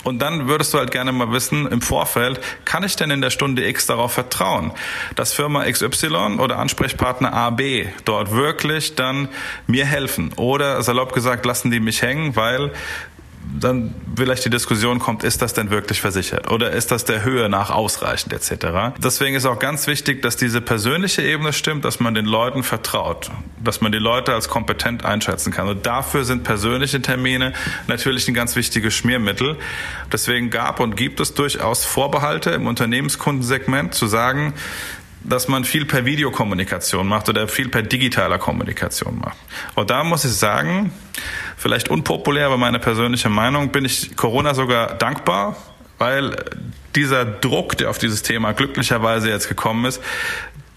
[0.03, 3.29] Und dann würdest du halt gerne mal wissen, im Vorfeld, kann ich denn in der
[3.29, 4.71] Stunde X darauf vertrauen,
[5.15, 7.61] dass Firma XY oder Ansprechpartner AB
[8.05, 9.29] dort wirklich dann
[9.67, 10.33] mir helfen?
[10.35, 12.71] Oder salopp gesagt, lassen die mich hängen, weil
[13.59, 17.49] dann vielleicht die Diskussion kommt, ist das denn wirklich versichert oder ist das der Höhe
[17.49, 18.97] nach ausreichend etc.
[19.03, 23.31] Deswegen ist auch ganz wichtig, dass diese persönliche Ebene stimmt, dass man den Leuten vertraut,
[23.63, 25.67] dass man die Leute als kompetent einschätzen kann.
[25.67, 27.53] Und dafür sind persönliche Termine
[27.87, 29.57] natürlich ein ganz wichtiges Schmiermittel.
[30.11, 34.53] Deswegen gab und gibt es durchaus Vorbehalte im Unternehmenskundensegment zu sagen,
[35.23, 39.37] dass man viel per Videokommunikation macht oder viel per digitaler Kommunikation macht.
[39.75, 40.91] Und da muss ich sagen,
[41.57, 45.57] vielleicht unpopulär, aber meine persönliche Meinung, bin ich Corona sogar dankbar,
[45.97, 46.35] weil
[46.95, 50.01] dieser Druck, der auf dieses Thema glücklicherweise jetzt gekommen ist,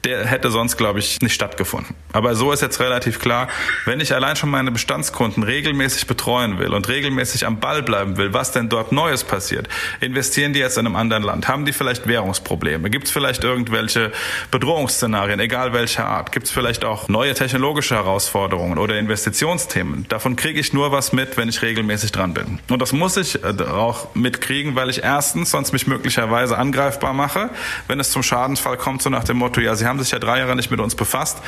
[0.05, 1.95] der hätte sonst, glaube ich, nicht stattgefunden.
[2.13, 3.49] Aber so ist jetzt relativ klar,
[3.85, 8.33] wenn ich allein schon meine Bestandskunden regelmäßig betreuen will und regelmäßig am Ball bleiben will,
[8.33, 9.69] was denn dort Neues passiert,
[10.01, 14.13] investieren die jetzt in einem anderen Land, haben die vielleicht Währungsprobleme, gibt es vielleicht irgendwelche
[14.51, 20.07] Bedrohungsszenarien, egal welcher Art, gibt es vielleicht auch neue technologische Herausforderungen oder Investitionsthemen.
[20.09, 22.59] Davon kriege ich nur was mit, wenn ich regelmäßig dran bin.
[22.69, 27.51] Und das muss ich äh, auch mitkriegen, weil ich erstens sonst mich möglicherweise angreifbar mache,
[27.87, 30.19] wenn es zum Schadensfall kommt, so nach dem Motto, ja, Sie haben haben sich ja
[30.19, 31.39] drei Jahre nicht mit uns befasst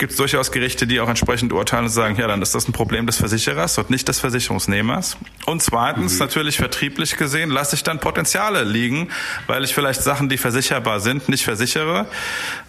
[0.00, 2.72] gibt es durchaus Gerichte, die auch entsprechend urteilen und sagen, ja, dann ist das ein
[2.72, 5.18] Problem des Versicherers und nicht des Versicherungsnehmers.
[5.44, 6.20] Und zweitens, mhm.
[6.20, 9.10] natürlich vertrieblich gesehen, lasse ich dann Potenziale liegen,
[9.46, 12.06] weil ich vielleicht Sachen, die versicherbar sind, nicht versichere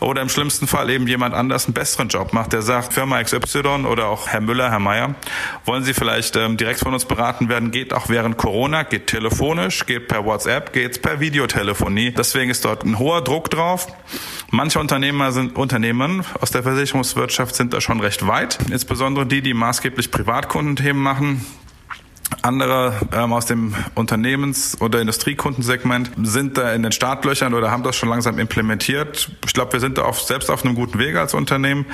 [0.02, 3.86] oder im schlimmsten Fall eben jemand anders einen besseren Job macht, der sagt, Firma XY
[3.88, 5.16] oder auch Herr Müller, Herr Meier,
[5.64, 9.86] wollen Sie vielleicht ähm, direkt von uns beraten werden, geht auch während Corona, geht telefonisch,
[9.86, 12.12] geht per WhatsApp, geht per Videotelefonie.
[12.12, 13.88] Deswegen ist dort ein hoher Druck drauf.
[14.50, 18.58] Manche Unternehmer sind Unternehmen aus der Versicherungswirtschaft Wirtschaft sind da schon recht weit.
[18.72, 21.46] Insbesondere die, die maßgeblich Privatkundenthemen machen.
[22.42, 27.96] Andere ähm, aus dem Unternehmens- oder Industriekundensegment sind da in den Startlöchern oder haben das
[27.96, 29.30] schon langsam implementiert.
[29.46, 31.86] Ich glaube, wir sind da auf, selbst auf einem guten Weg als Unternehmen.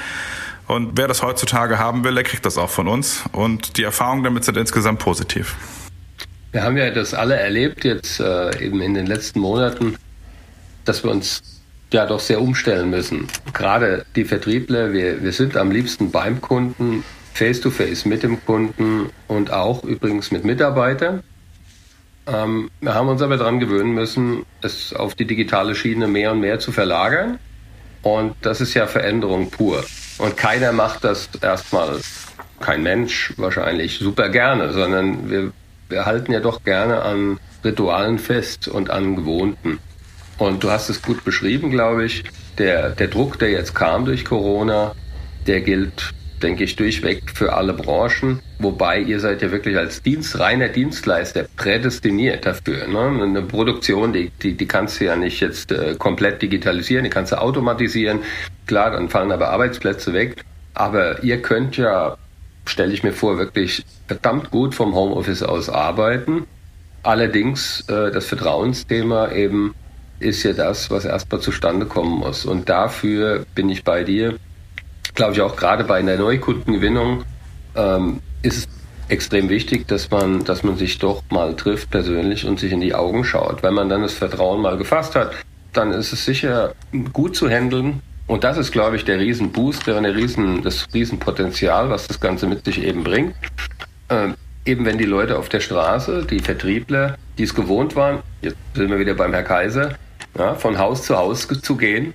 [0.68, 3.24] Und wer das heutzutage haben will, der kriegt das auch von uns.
[3.32, 5.56] Und die Erfahrungen damit sind insgesamt positiv.
[6.52, 9.98] Wir haben ja das alle erlebt jetzt äh, eben in den letzten Monaten,
[10.86, 11.57] dass wir uns
[11.94, 13.28] ja doch sehr umstellen müssen.
[13.54, 19.10] Gerade die Vertriebler, wir, wir sind am liebsten beim Kunden, face-to-face -face mit dem Kunden
[19.28, 21.24] und auch übrigens mit Mitarbeitern.
[22.26, 26.42] Ähm, wir haben uns aber daran gewöhnen müssen, es auf die digitale Schiene mehr und
[26.42, 27.40] mehr zu verlagern.
[28.02, 29.84] Und das ist ja Veränderung pur.
[30.18, 32.00] Und keiner macht das erstmal,
[32.60, 35.52] kein Mensch wahrscheinlich super gerne, sondern wir,
[35.90, 39.80] wir halten ja doch gerne an Ritualen fest und an Gewohnten.
[40.38, 42.24] Und du hast es gut beschrieben, glaube ich.
[42.58, 44.96] Der, der Druck, der jetzt kam durch Corona,
[45.46, 48.40] der gilt, denke ich, durchweg für alle Branchen.
[48.60, 52.88] Wobei ihr seid ja wirklich als Dienst, reiner Dienstleister prädestiniert dafür.
[52.88, 53.24] Ne?
[53.24, 57.32] Eine Produktion, die, die, die kannst du ja nicht jetzt äh, komplett digitalisieren, die kannst
[57.32, 58.20] du automatisieren.
[58.66, 60.44] Klar, dann fallen aber Arbeitsplätze weg.
[60.74, 62.18] Aber ihr könnt ja,
[62.66, 66.46] stelle ich mir vor, wirklich verdammt gut vom Homeoffice aus arbeiten.
[67.02, 69.74] Allerdings äh, das Vertrauensthema eben
[70.20, 72.46] ist ja das, was erstmal zustande kommen muss.
[72.46, 74.36] Und dafür bin ich bei dir.
[75.14, 77.24] Glaube ich auch gerade bei einer Neukundengewinnung
[77.76, 78.68] ähm, ist es
[79.10, 82.94] extrem wichtig, dass man, dass man sich doch mal trifft persönlich und sich in die
[82.94, 83.64] Augen schaut.
[83.64, 85.34] Wenn man dann das Vertrauen mal gefasst hat,
[85.74, 86.74] dann ist es sicher
[87.14, 88.02] gut zu handeln.
[88.26, 92.46] Und das ist, glaube ich, der Riesenbooster und der Riesen, das Riesenpotenzial, was das Ganze
[92.46, 93.36] mit sich eben bringt.
[94.10, 98.58] Ähm, eben wenn die Leute auf der Straße, die Vertriebler, die es gewohnt waren, jetzt
[98.74, 99.96] sind wir wieder beim Herr Kaiser,
[100.38, 102.14] ja, von Haus zu Haus zu gehen.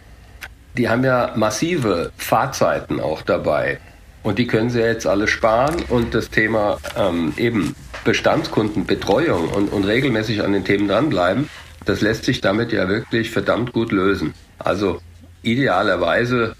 [0.76, 3.78] Die haben ja massive Fahrzeiten auch dabei.
[4.22, 9.84] Und die können sie jetzt alle sparen und das Thema ähm, eben Bestandskundenbetreuung und, und
[9.84, 11.48] regelmäßig an den Themen dranbleiben,
[11.84, 14.34] das lässt sich damit ja wirklich verdammt gut lösen.
[14.58, 15.00] Also
[15.42, 16.54] idealerweise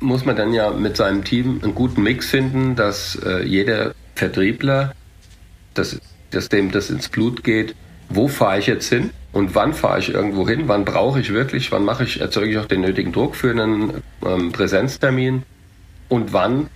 [0.00, 4.94] muss man dann ja mit seinem Team einen guten Mix finden, dass äh, jeder Vertriebler,
[5.74, 7.74] dass, dass dem das ins Blut geht,
[8.14, 11.72] wo fahre ich jetzt hin und wann fahre ich irgendwo hin, wann brauche ich wirklich,
[11.72, 15.42] wann mache ich, erzeuge ich auch den nötigen Druck für einen ähm, Präsenztermin
[16.08, 16.68] und wann,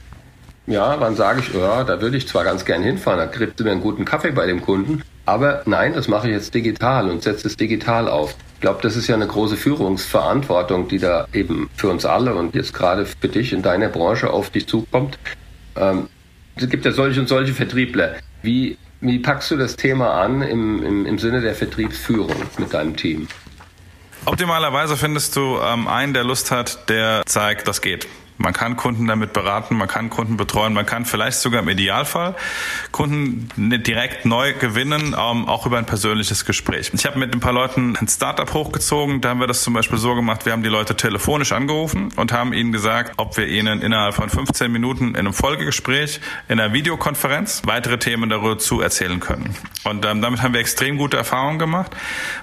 [0.67, 3.71] ja, wann sage ich, ja, da würde ich zwar ganz gern hinfahren, da kriegt mir
[3.71, 7.49] einen guten Kaffee bei dem Kunden, aber nein, das mache ich jetzt digital und setze
[7.49, 8.35] es digital auf.
[8.55, 12.55] Ich glaube, das ist ja eine große Führungsverantwortung, die da eben für uns alle und
[12.55, 15.19] jetzt gerade für dich in deiner Branche auf dich zukommt.
[15.77, 16.09] Ähm,
[16.55, 18.15] es gibt ja solche und solche Vertriebler.
[18.43, 22.97] Wie wie packst du das Thema an im, im, im Sinne der Vertriebsführung mit deinem
[22.97, 23.29] Team?
[24.25, 28.09] Optimalerweise findest du ähm, einen, der Lust hat, der zeigt, das geht.
[28.39, 32.35] Man kann Kunden damit beraten, man kann Kunden betreuen, man kann vielleicht sogar im Idealfall
[32.93, 33.49] Kunden
[33.83, 36.91] direkt neu gewinnen, ähm, auch über ein persönliches Gespräch.
[36.93, 39.99] Ich habe mit ein paar Leuten ein Startup hochgezogen, da haben wir das zum Beispiel
[39.99, 43.81] so gemacht, wir haben die Leute telefonisch angerufen und haben ihnen gesagt, ob wir ihnen
[43.81, 49.21] innerhalb von 15 Minuten in einem Folgegespräch, in einer Videokonferenz weitere Themen darüber zu erzählen
[49.21, 49.55] können.
[49.85, 51.97] Und ähm, damit haben wir extrem gute Erfahrungen gemacht,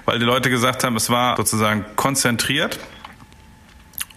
[0.04, 2.78] weil die Leute gesagt haben, es war sozusagen konzentriert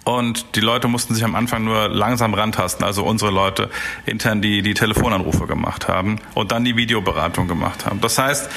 [0.07, 3.69] und die Leute mussten sich am Anfang nur langsam rantasten, also unsere Leute
[4.05, 7.99] intern, die die Telefonanrufe gemacht haben und dann die Videoberatung gemacht haben.
[7.99, 8.49] Das heißt,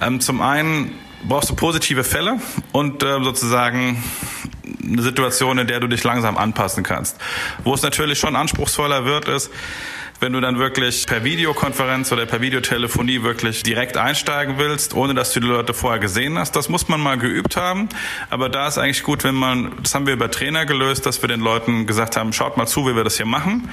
[0.00, 0.92] ähm, zum einen
[1.24, 2.36] brauchst du positive Fälle
[2.70, 4.00] und äh, sozusagen
[4.80, 7.18] eine Situation, in der du dich langsam anpassen kannst.
[7.64, 9.50] Wo es natürlich schon anspruchsvoller wird, ist,
[10.22, 15.32] wenn du dann wirklich per Videokonferenz oder per Videotelefonie wirklich direkt einsteigen willst, ohne dass
[15.32, 16.54] du die Leute vorher gesehen hast.
[16.54, 17.88] Das muss man mal geübt haben.
[18.30, 21.28] Aber da ist eigentlich gut, wenn man, das haben wir über Trainer gelöst, dass wir
[21.28, 23.68] den Leuten gesagt haben, schaut mal zu, wie wir das hier machen.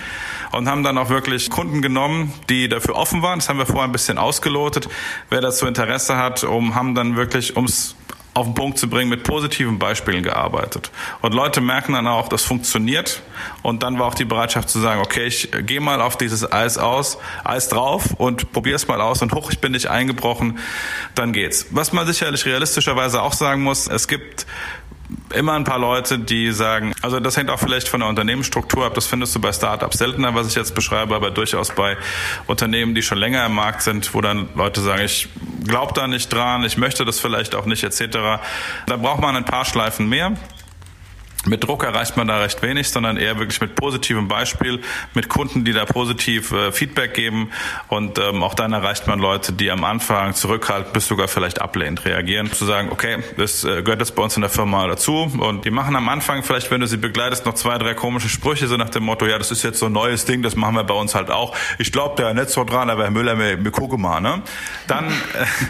[0.51, 3.37] Und haben dann auch wirklich Kunden genommen, die dafür offen waren.
[3.37, 4.89] Das haben wir vorher ein bisschen ausgelotet.
[5.29, 7.95] Wer dazu Interesse hat, um, haben dann wirklich, ums
[8.33, 10.91] auf den Punkt zu bringen, mit positiven Beispielen gearbeitet.
[11.21, 13.21] Und Leute merken dann auch, das funktioniert.
[13.63, 16.77] Und dann war auch die Bereitschaft zu sagen, okay, ich gehe mal auf dieses Eis
[16.77, 20.59] aus, Eis drauf und probiere es mal aus und hoch, ich bin nicht eingebrochen,
[21.15, 21.67] dann geht's.
[21.71, 24.45] Was man sicherlich realistischerweise auch sagen muss, es gibt
[25.33, 28.93] immer ein paar Leute, die sagen, also das hängt auch vielleicht von der Unternehmensstruktur ab,
[28.93, 31.97] das findest du bei Startups seltener, was ich jetzt beschreibe, aber durchaus bei
[32.47, 35.29] Unternehmen, die schon länger im Markt sind, wo dann Leute sagen, ich
[35.65, 38.41] glaube da nicht dran, ich möchte das vielleicht auch nicht etc.
[38.85, 40.33] Da braucht man ein paar Schleifen mehr.
[41.45, 44.81] Mit Druck erreicht man da recht wenig, sondern eher wirklich mit positivem Beispiel,
[45.13, 47.51] mit Kunden, die da positiv äh, Feedback geben
[47.87, 52.03] und ähm, auch dann erreicht man Leute, die am Anfang zurückhalten, bis sogar vielleicht ablehnend
[52.03, 55.63] reagieren, zu sagen, okay, das äh, gehört jetzt bei uns in der Firma dazu und
[55.63, 58.75] die machen am Anfang vielleicht, wenn du sie begleitest, noch zwei, drei komische Sprüche, so
[58.75, 60.93] nach dem Motto, ja, das ist jetzt so ein neues Ding, das machen wir bei
[60.93, 61.55] uns halt auch.
[61.77, 64.41] Ich glaube, der nicht so dran, aber Herr Müller, mir, mir gucke mal, ne?
[64.87, 65.11] Dann, äh,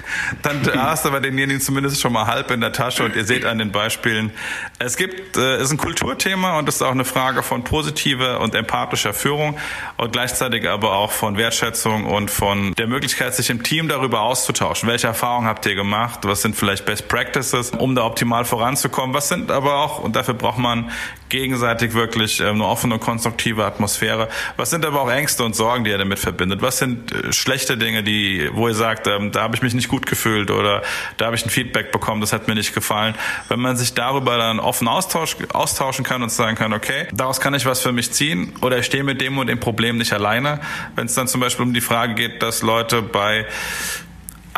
[0.41, 3.45] dann hast du aber denjenigen zumindest schon mal halb in der Tasche und ihr seht
[3.45, 4.31] an den Beispielen,
[4.79, 9.13] es gibt äh, ist ein Kulturthema und ist auch eine Frage von positiver und empathischer
[9.13, 9.57] Führung
[9.97, 14.87] und gleichzeitig aber auch von Wertschätzung und von der Möglichkeit, sich im Team darüber auszutauschen.
[14.89, 16.19] Welche Erfahrungen habt ihr gemacht?
[16.23, 19.13] Was sind vielleicht Best Practices, um da optimal voranzukommen?
[19.13, 20.91] Was sind aber auch, und dafür braucht man
[21.29, 24.29] gegenseitig wirklich ähm, eine offene konstruktive Atmosphäre.
[24.57, 26.61] Was sind aber auch Ängste und Sorgen, die ihr damit verbindet?
[26.61, 29.87] Was sind äh, schlechte Dinge, die, wo ihr sagt, ähm, da habe ich mich nicht
[29.87, 30.81] gut gefühlt oder
[31.17, 33.15] da habe ich ein Feedback bekommen, das hat mir nicht gefallen.
[33.47, 37.53] Wenn man sich darüber dann offen austausch, austauschen kann und sagen kann, okay, daraus kann
[37.53, 40.59] ich was für mich ziehen oder ich stehe mit dem und dem Problem nicht alleine.
[40.95, 43.45] Wenn es dann zum Beispiel um die Frage geht, dass Leute bei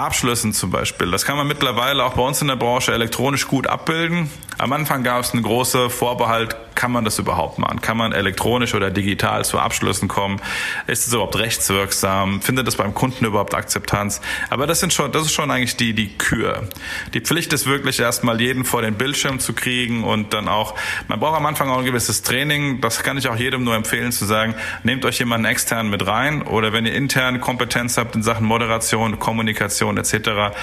[0.02, 1.12] Abschlüssen zum Beispiel.
[1.12, 4.30] Das kann man mittlerweile auch bei uns in der Branche elektronisch gut abbilden.
[4.58, 7.82] Am Anfang gab es einen großen Vorbehalt, kann man das überhaupt machen?
[7.82, 10.42] Kann man elektronisch oder digital zu Abschlüssen kommen?
[10.88, 12.42] Ist es überhaupt rechtswirksam?
[12.42, 14.22] Findet es beim Kunden überhaupt Akzeptanz?
[14.50, 16.68] Aber das sind schon, das ist schon eigentlich die, die Kür.
[17.14, 20.76] Die Pflicht ist wirklich erstmal jeden vor den Bildschirm zu kriegen und dann auch,
[21.08, 22.82] man braucht am Anfang auch ein gewisses Training.
[22.82, 26.42] Das kann ich auch jedem nur empfehlen zu sagen, nehmt euch jemanden extern mit rein
[26.42, 30.54] oder wenn ihr intern Kompetenz habt in Sachen Moderation, Kommunikation etc.,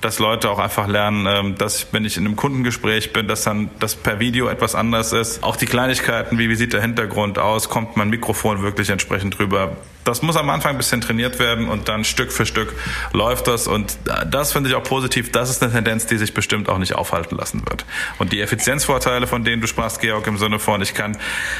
[0.00, 3.70] dass Leute auch einfach lernen, ähm, dass wenn ich in einem Kundengespräch bin, dass dann
[3.78, 5.42] das per Video etwas anders ist.
[5.42, 9.76] Auch die Kleinigkeiten, wie, wie sieht der Hintergrund aus, kommt mein Mikrofon wirklich entsprechend drüber.
[10.04, 12.72] Das muss am Anfang ein bisschen trainiert werden und dann Stück für Stück
[13.12, 13.66] läuft das.
[13.66, 13.98] Und
[14.30, 15.32] das finde ich auch positiv.
[15.32, 17.84] Das ist eine Tendenz, die sich bestimmt auch nicht aufhalten lassen wird.
[18.18, 21.18] Und die Effizienzvorteile, von denen du sprachst, Georg, im Sinne von, ich kann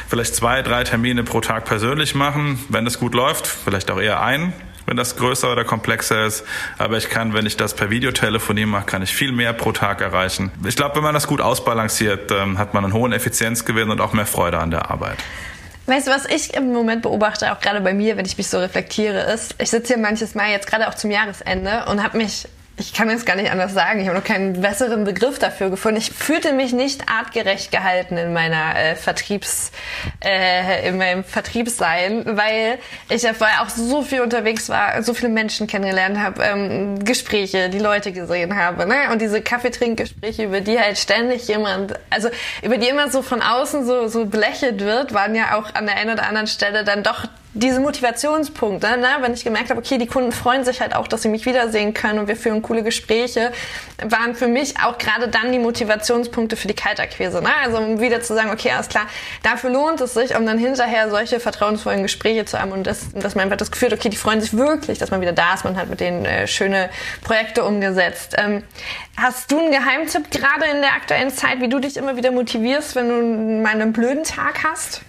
[0.08, 4.22] vielleicht zwei, drei Termine pro Tag persönlich machen, wenn es gut läuft, vielleicht auch eher
[4.22, 4.52] ein
[4.86, 6.44] wenn das größer oder komplexer ist.
[6.78, 10.00] Aber ich kann, wenn ich das per Videotelefonie mache, kann ich viel mehr pro Tag
[10.00, 10.50] erreichen.
[10.66, 14.12] Ich glaube, wenn man das gut ausbalanciert, ähm, hat man einen hohen Effizienzgewinn und auch
[14.12, 15.18] mehr Freude an der Arbeit.
[15.86, 18.58] Weißt du, was ich im Moment beobachte, auch gerade bei mir, wenn ich mich so
[18.58, 22.48] reflektiere, ist, ich sitze hier manches Mal jetzt gerade auch zum Jahresende und habe mich
[22.78, 24.00] ich kann jetzt gar nicht anders sagen.
[24.00, 25.98] Ich habe noch keinen besseren Begriff dafür gefunden.
[25.98, 29.72] Ich fühlte mich nicht artgerecht gehalten in meiner äh, Vertriebs,
[30.22, 35.30] äh, in meinem Vertriebssein, weil ich ja vorher auch so viel unterwegs war, so viele
[35.30, 39.10] Menschen kennengelernt habe, ähm, Gespräche, die Leute gesehen habe, ne?
[39.10, 42.28] Und diese Kaffeetrinkgespräche, über die halt ständig jemand, also
[42.62, 45.96] über die immer so von außen so so belächelt wird, waren ja auch an der
[45.96, 47.26] einen oder anderen Stelle dann doch
[47.56, 51.22] diese Motivationspunkte, ne, wenn ich gemerkt habe, okay, die Kunden freuen sich halt auch, dass
[51.22, 53.50] sie mich wiedersehen können und wir führen coole Gespräche,
[54.04, 57.40] waren für mich auch gerade dann die Motivationspunkte für die Kaltakquise.
[57.40, 57.48] Ne?
[57.64, 59.06] Also um wieder zu sagen, okay, alles klar,
[59.42, 63.34] dafür lohnt es sich, um dann hinterher solche vertrauensvollen Gespräche zu haben und das, dass
[63.34, 65.64] man einfach das Gefühl hat, okay, die freuen sich wirklich, dass man wieder da ist,
[65.64, 66.90] man hat mit denen äh, schöne
[67.22, 68.34] Projekte umgesetzt.
[68.36, 68.64] Ähm,
[69.16, 72.96] hast du einen Geheimtipp gerade in der aktuellen Zeit, wie du dich immer wieder motivierst,
[72.96, 75.00] wenn du mal einen blöden Tag hast?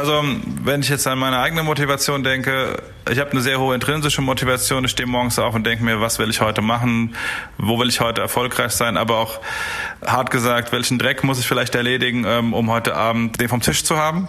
[0.00, 0.24] Also,
[0.62, 4.82] wenn ich jetzt an meine eigene Motivation denke, ich habe eine sehr hohe intrinsische Motivation.
[4.86, 7.14] Ich stehe morgens auf und denke mir, was will ich heute machen?
[7.58, 8.96] Wo will ich heute erfolgreich sein?
[8.96, 9.40] Aber auch
[10.02, 13.84] hart gesagt, welchen Dreck muss ich vielleicht erledigen, ähm, um heute Abend den vom Tisch
[13.84, 14.26] zu haben?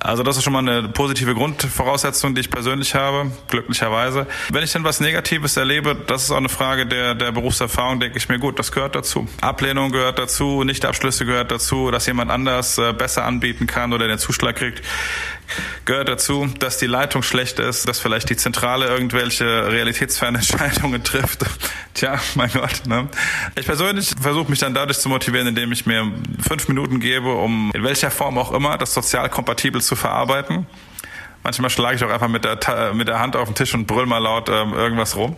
[0.00, 4.26] Also das ist schon mal eine positive Grundvoraussetzung, die ich persönlich habe, glücklicherweise.
[4.50, 8.16] Wenn ich dann was Negatives erlebe, das ist auch eine Frage der, der Berufserfahrung, denke
[8.16, 9.28] ich mir, gut, das gehört dazu.
[9.42, 14.18] Ablehnung gehört dazu, Nichtabschlüsse gehört dazu, dass jemand anders äh, besser anbieten kann oder den
[14.18, 14.82] Zuschlag kriegt,
[15.84, 21.44] gehört dazu, dass die Leitung schlecht ist, dass vielleicht die Zentrale irgendwelche realitätsfernen Entscheidungen trifft.
[21.94, 22.86] Tja, mein Gott.
[22.86, 23.08] Ne?
[23.56, 26.10] Ich persönlich versuche mich dann dadurch zu motivieren, indem ich mir
[26.46, 30.66] fünf Minuten gebe, um in welcher Form auch immer das sozial kompatibel zu verarbeiten.
[31.42, 34.04] Manchmal schlage ich auch einfach mit der, mit der Hand auf den Tisch und brüll
[34.04, 35.36] mal laut ähm, irgendwas rum.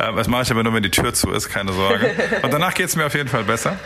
[0.00, 2.10] Ähm, das mache ich aber nur, wenn die Tür zu ist, keine Sorge.
[2.42, 3.78] Und danach geht es mir auf jeden Fall besser.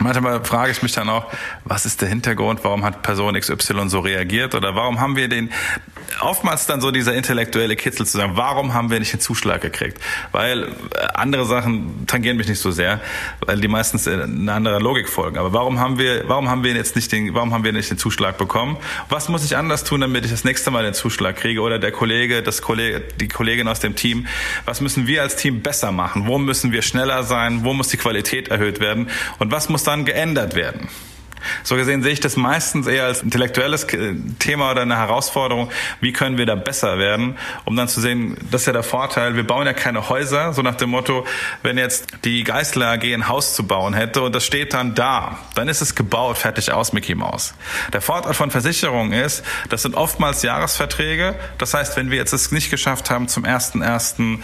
[0.00, 1.26] Manchmal frage ich mich dann auch,
[1.64, 4.54] was ist der Hintergrund, warum hat Person XY so reagiert?
[4.54, 5.50] Oder warum haben wir den,
[6.20, 9.98] oftmals dann so dieser intellektuelle Kitzel zu sagen, warum haben wir nicht den Zuschlag gekriegt?
[10.32, 10.68] Weil äh,
[11.14, 13.00] andere Sachen tangieren mich nicht so sehr,
[13.40, 15.38] weil die meistens eine andere Logik folgen.
[15.38, 17.98] Aber warum haben wir, warum haben wir jetzt nicht den, warum haben wir nicht den
[17.98, 18.76] Zuschlag bekommen?
[19.08, 21.92] Was muss ich anders tun, damit ich das nächste Mal den Zuschlag kriege oder der
[21.92, 24.26] Kollege, das Kollege, die Kollegin aus dem Team?
[24.64, 26.26] Was müssen wir als Team besser machen?
[26.26, 27.64] Wo müssen wir schneller sein?
[27.64, 29.10] Wo muss die Qualität erhöht werden?
[29.38, 30.88] Und was muss dann geändert werden?
[31.62, 33.86] So gesehen sehe ich das meistens eher als intellektuelles
[34.38, 35.70] Thema oder eine Herausforderung.
[36.00, 37.36] Wie können wir da besser werden?
[37.64, 39.36] Um dann zu sehen, das ist ja der Vorteil.
[39.36, 41.26] Wir bauen ja keine Häuser, so nach dem Motto,
[41.62, 45.38] wenn jetzt die Geistler AG ein Haus zu bauen hätte und das steht dann da,
[45.54, 47.54] dann ist es gebaut, fertig aus, Mickey Mouse.
[47.92, 51.34] Der Vorteil von Versicherungen ist, das sind oftmals Jahresverträge.
[51.58, 54.38] Das heißt, wenn wir jetzt es nicht geschafft haben, zum 1.1.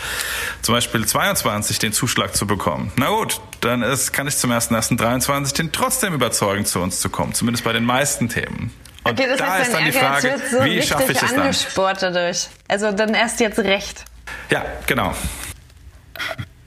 [0.63, 5.57] zum Beispiel 22 den Zuschlag zu bekommen, na gut, dann ist, kann ich zum 1.1.23
[5.57, 8.73] den trotzdem überzeugen zu uns zu kommen, zumindest bei den meisten Themen.
[9.05, 11.41] Und okay, das da heißt, ist dann die Frage, so wie schaffe ich es dann?
[11.43, 12.49] angesport dadurch.
[12.69, 14.05] Also dann erst jetzt recht.
[14.51, 15.15] Ja, genau.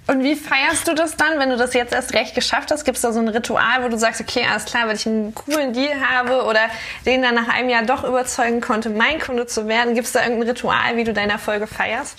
[0.07, 2.83] Und wie feierst du das dann, wenn du das jetzt erst recht geschafft hast?
[2.83, 5.35] Gibt es da so ein Ritual, wo du sagst, okay, alles klar, weil ich einen
[5.35, 6.61] coolen Deal habe oder
[7.05, 9.93] den dann nach einem Jahr doch überzeugen konnte, mein Kunde zu werden?
[9.93, 12.17] Gibt es da irgendein Ritual, wie du deine Erfolge feierst?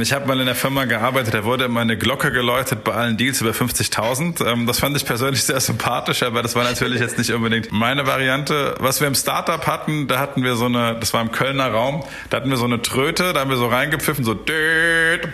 [0.00, 3.18] Ich habe mal in der Firma gearbeitet, da wurde immer eine Glocke geläutet bei allen
[3.18, 4.50] Deals über 50.000.
[4.50, 8.06] Ähm, das fand ich persönlich sehr sympathisch, aber das war natürlich jetzt nicht unbedingt meine
[8.06, 8.74] Variante.
[8.78, 12.04] Was wir im Startup hatten, da hatten wir so eine, das war im Kölner Raum,
[12.30, 15.28] da hatten wir so eine Tröte, da haben wir so reingepfiffen, so död.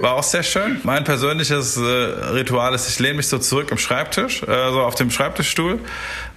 [0.00, 0.80] War auch sehr schön.
[0.84, 5.78] Mein persönliches Ritual ist, ich lehne mich so zurück im Schreibtisch, so auf dem Schreibtischstuhl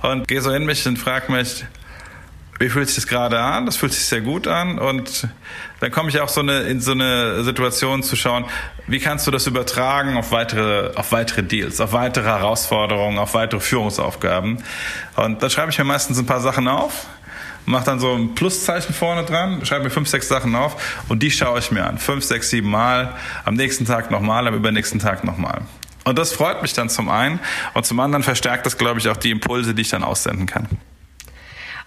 [0.01, 1.63] und gehe so in mich und frage mich,
[2.61, 3.65] wie fühlt sich das gerade an?
[3.65, 4.77] Das fühlt sich sehr gut an.
[4.77, 5.27] Und
[5.79, 8.45] dann komme ich auch so eine, in so eine Situation zu schauen,
[8.87, 13.59] wie kannst du das übertragen auf weitere, auf weitere Deals, auf weitere Herausforderungen, auf weitere
[13.59, 14.63] Führungsaufgaben.
[15.15, 17.07] Und da schreibe ich mir meistens ein paar Sachen auf,
[17.65, 21.31] mache dann so ein Pluszeichen vorne dran, schreibe mir fünf, sechs Sachen auf und die
[21.31, 21.97] schaue ich mir an.
[21.97, 25.61] Fünf, sechs, sieben Mal, am nächsten Tag nochmal, am übernächsten Tag nochmal.
[26.03, 27.39] Und das freut mich dann zum einen
[27.73, 30.67] und zum anderen verstärkt das, glaube ich, auch die Impulse, die ich dann aussenden kann.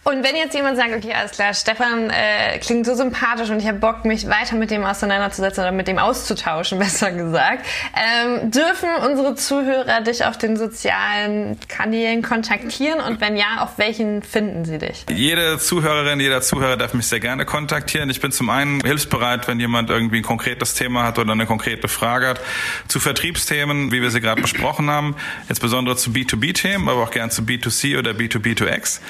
[0.04, 3.66] Und wenn jetzt jemand sagt, okay, alles klar, Stefan äh, klingt so sympathisch und ich
[3.66, 7.64] habe Bock, mich weiter mit dem auseinanderzusetzen oder mit dem auszutauschen, besser gesagt,
[7.96, 14.22] ähm, dürfen unsere Zuhörer dich auf den sozialen Kanälen kontaktieren und wenn ja, auf welchen
[14.22, 15.06] finden sie dich?
[15.08, 18.10] Jede Zuhörerin, jeder Zuhörer darf mich sehr gerne kontaktieren.
[18.10, 21.88] Ich bin zum einen hilfsbereit, wenn jemand irgendwie ein konkretes Thema hat oder eine konkrete
[21.88, 22.40] Frage hat,
[22.88, 25.16] zu Vertriebsthemen, wie wir sie gerade besprochen haben,
[25.48, 29.00] insbesondere zu B2B-Themen, aber auch gern zu B2C oder B2B2X.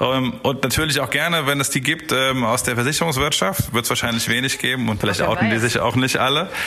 [0.00, 3.90] Ähm, und natürlich auch gerne, wenn es die gibt ähm, aus der Versicherungswirtschaft, wird es
[3.90, 6.48] wahrscheinlich wenig geben und vielleicht outen die sich auch nicht alle.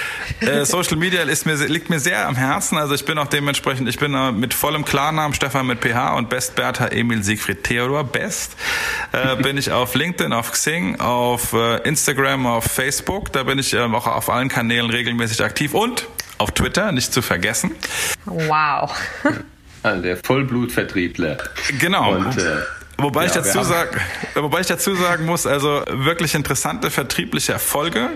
[0.41, 2.78] Äh, Social Media ist mir, liegt mir sehr am Herzen.
[2.78, 6.30] Also ich bin auch dementsprechend, ich bin äh, mit vollem Klarnamen Stefan mit PH und
[6.30, 8.55] Best Bertha Emil Siegfried Theodor Best.
[9.14, 13.32] Äh, bin ich auf LinkedIn, auf Xing, auf äh, Instagram, auf Facebook.
[13.32, 16.07] Da bin ich ähm, auch auf allen Kanälen regelmäßig aktiv und
[16.38, 17.72] auf Twitter, nicht zu vergessen.
[18.26, 18.91] Wow.
[19.84, 21.38] Also der Vollblutvertriebler.
[21.80, 22.16] Genau.
[22.16, 22.61] Und, äh,
[23.04, 23.99] Wobei, ja, ich dazu sag,
[24.36, 28.10] wobei ich dazu sagen muss, also wirklich interessante vertriebliche Erfolge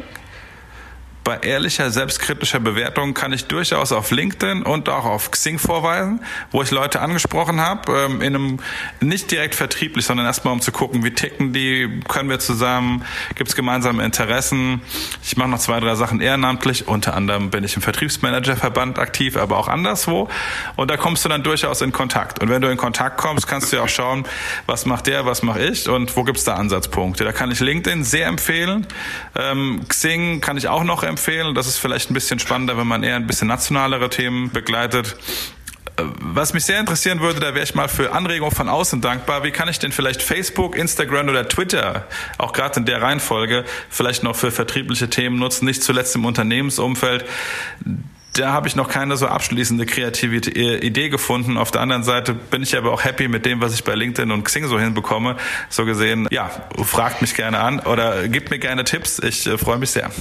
[1.28, 6.22] bei ehrlicher, selbstkritischer Bewertung kann ich durchaus auf LinkedIn und auch auf Xing vorweisen,
[6.52, 8.60] wo ich Leute angesprochen habe, ähm, in einem
[9.02, 13.04] nicht direkt vertrieblich, sondern erstmal um zu gucken, wie ticken die, können wir zusammen,
[13.36, 14.82] gibt es gemeinsame Interessen.
[15.22, 19.58] Ich mache noch zwei, drei Sachen ehrenamtlich, unter anderem bin ich im Vertriebsmanagerverband aktiv, aber
[19.58, 20.30] auch anderswo.
[20.78, 22.42] Und da kommst du dann durchaus in Kontakt.
[22.42, 24.24] Und wenn du in Kontakt kommst, kannst du ja auch schauen,
[24.66, 27.26] was macht der, was mache ich und wo gibt es da Ansatzpunkte.
[27.26, 28.88] Da kann ich LinkedIn sehr empfehlen.
[29.36, 31.55] Ähm, Xing kann ich auch noch empfehlen empfehlen.
[31.55, 35.18] Das ist vielleicht ein bisschen spannender, wenn man eher ein bisschen nationalere Themen begleitet.
[35.97, 39.43] Was mich sehr interessieren würde, da wäre ich mal für Anregungen von außen dankbar.
[39.43, 42.05] Wie kann ich denn vielleicht Facebook, Instagram oder Twitter,
[42.38, 47.26] auch gerade in der Reihenfolge, vielleicht noch für vertriebliche Themen nutzen, nicht zuletzt im Unternehmensumfeld?
[48.38, 51.57] da habe ich noch keine so abschließende kreative Idee gefunden.
[51.57, 54.32] Auf der anderen Seite bin ich aber auch happy mit dem, was ich bei LinkedIn
[54.32, 55.38] und Xing so hinbekomme.
[55.70, 56.51] So gesehen, ja,
[56.84, 59.20] fragt mich gerne an oder gebt mir gerne Tipps.
[59.20, 60.11] Ich äh, freue mich sehr.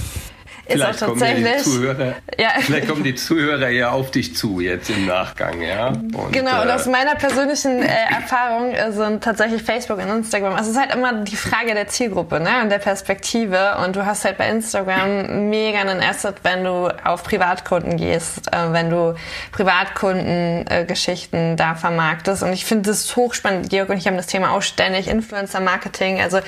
[0.67, 2.49] Vielleicht kommen, die Zuhörer, ja.
[2.59, 5.87] vielleicht kommen die Zuhörer ja auf dich zu jetzt im Nachgang, ja.
[5.87, 10.53] Und, genau, und aus äh, meiner persönlichen äh, Erfahrung äh, sind tatsächlich Facebook und Instagram.
[10.53, 13.77] Also es ist halt immer die Frage der Zielgruppe, ne, und der Perspektive.
[13.83, 18.71] Und du hast halt bei Instagram mega einen Asset, wenn du auf Privatkunden gehst, äh,
[18.71, 19.15] wenn du
[19.51, 22.43] Privatkundengeschichten äh, da vermarktest.
[22.43, 23.69] Und ich finde das hochspannend.
[23.69, 26.21] Georg und ich haben das Thema auch ständig Influencer Marketing.
[26.21, 26.39] Also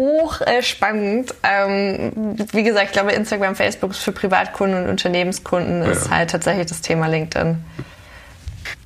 [0.00, 1.34] hochspannend.
[1.42, 5.90] Ähm, wie gesagt, ich glaube, Instagram, Facebook ist für Privatkunden und Unternehmenskunden ja.
[5.90, 7.62] ist halt tatsächlich das Thema LinkedIn.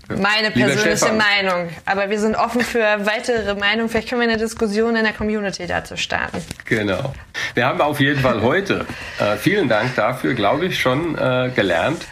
[0.09, 1.71] Meine persönliche Meinung.
[1.87, 3.89] Aber wir sind offen für weitere Meinungen.
[3.89, 6.43] Vielleicht können wir eine Diskussion in der Community dazu starten.
[6.67, 7.15] Genau.
[7.55, 8.85] Wir haben auf jeden Fall heute,
[9.19, 12.05] äh, vielen Dank dafür, glaube ich, schon äh, gelernt,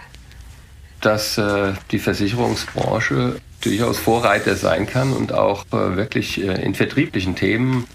[1.02, 7.36] dass äh, die Versicherungsbranche durchaus Vorreiter sein kann und auch äh, wirklich äh, in vertrieblichen
[7.36, 7.86] Themen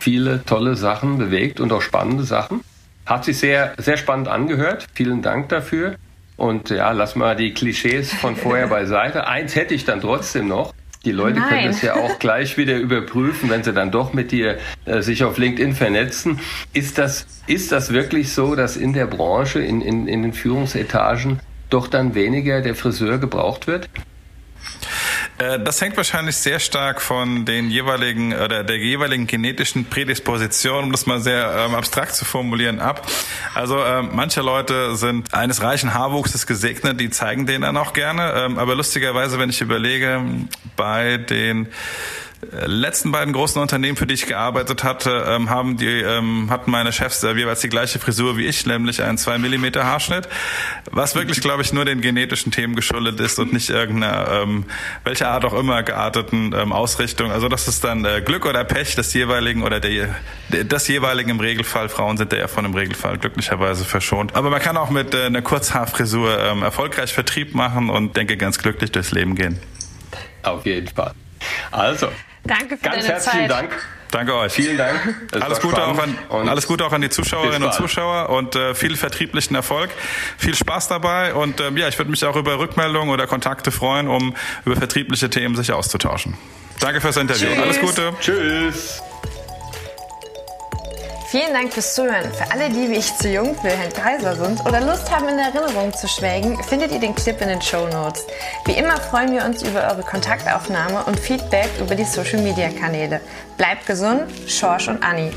[0.00, 2.60] viele tolle Sachen bewegt und auch spannende Sachen.
[3.06, 4.86] Hat sich sehr, sehr spannend angehört.
[4.94, 5.96] Vielen Dank dafür.
[6.36, 9.26] Und ja, lass mal die Klischees von vorher beiseite.
[9.26, 10.72] Eins hätte ich dann trotzdem noch.
[11.04, 11.48] Die Leute Nein.
[11.48, 15.24] können das ja auch gleich wieder überprüfen, wenn sie dann doch mit dir äh, sich
[15.24, 16.40] auf LinkedIn vernetzen.
[16.74, 21.40] Ist das, ist das wirklich so, dass in der Branche, in, in, in den Führungsetagen
[21.70, 23.88] doch dann weniger der Friseur gebraucht wird?
[25.40, 30.92] Äh, das hängt wahrscheinlich sehr stark von den jeweiligen oder der jeweiligen genetischen Prädisposition, um
[30.92, 33.06] das mal sehr ähm, abstrakt zu formulieren, ab.
[33.54, 38.32] Also ähm, manche Leute sind eines reichen Haarwuchses gesegnet, die zeigen den dann auch gerne.
[38.36, 40.22] Ähm, aber lustigerweise, wenn ich überlege,
[40.76, 41.68] bei den
[42.66, 46.92] letzten beiden großen Unternehmen, für die ich gearbeitet hatte, ähm, haben die, ähm, hatten meine
[46.92, 50.28] Chefs jeweils die gleiche Frisur wie ich, nämlich einen 2 mm Haarschnitt,
[50.90, 54.64] was wirklich, glaube ich, nur den genetischen Themen geschuldet ist und nicht irgendeiner, ähm,
[55.04, 57.30] welcher Art auch immer gearteten ähm, Ausrichtung.
[57.30, 60.08] Also das ist dann äh, Glück oder Pech des jeweiligen oder der,
[60.48, 61.90] des jeweiligen im Regelfall.
[61.90, 64.34] Frauen sind ja von dem Regelfall glücklicherweise verschont.
[64.34, 68.58] Aber man kann auch mit äh, einer Kurzhaarfrisur ähm, erfolgreich Vertrieb machen und denke ganz
[68.58, 69.60] glücklich durchs Leben gehen.
[70.42, 71.12] Auf jeden Fall.
[71.70, 72.08] Also,
[72.44, 73.50] Danke für Ganz deine herzlichen Zeit.
[73.50, 73.70] Dank.
[74.10, 74.52] Danke euch.
[74.52, 74.98] Vielen Dank.
[75.40, 78.96] alles Gute, auch an, alles Gute auch an die Zuschauerinnen und Zuschauer und äh, viel
[78.96, 79.90] vertrieblichen Erfolg.
[80.36, 84.08] Viel Spaß dabei und ähm, ja, ich würde mich auch über Rückmeldungen oder Kontakte freuen,
[84.08, 84.34] um
[84.64, 86.36] über vertriebliche Themen sich auszutauschen.
[86.80, 87.48] Danke fürs Interview.
[87.48, 87.62] Tschüss.
[87.62, 88.12] Alles Gute.
[88.20, 89.02] Tschüss.
[91.30, 92.32] Vielen Dank fürs Zuhören.
[92.32, 95.38] Für alle, die wie ich zu jung für Herrn Kaiser sind oder Lust haben, in
[95.38, 98.26] Erinnerung zu schwelgen, findet ihr den Clip in den Show Notes.
[98.64, 103.20] Wie immer freuen wir uns über eure Kontaktaufnahme und Feedback über die Social Media Kanäle.
[103.56, 105.30] Bleibt gesund, Schorsch und Anni.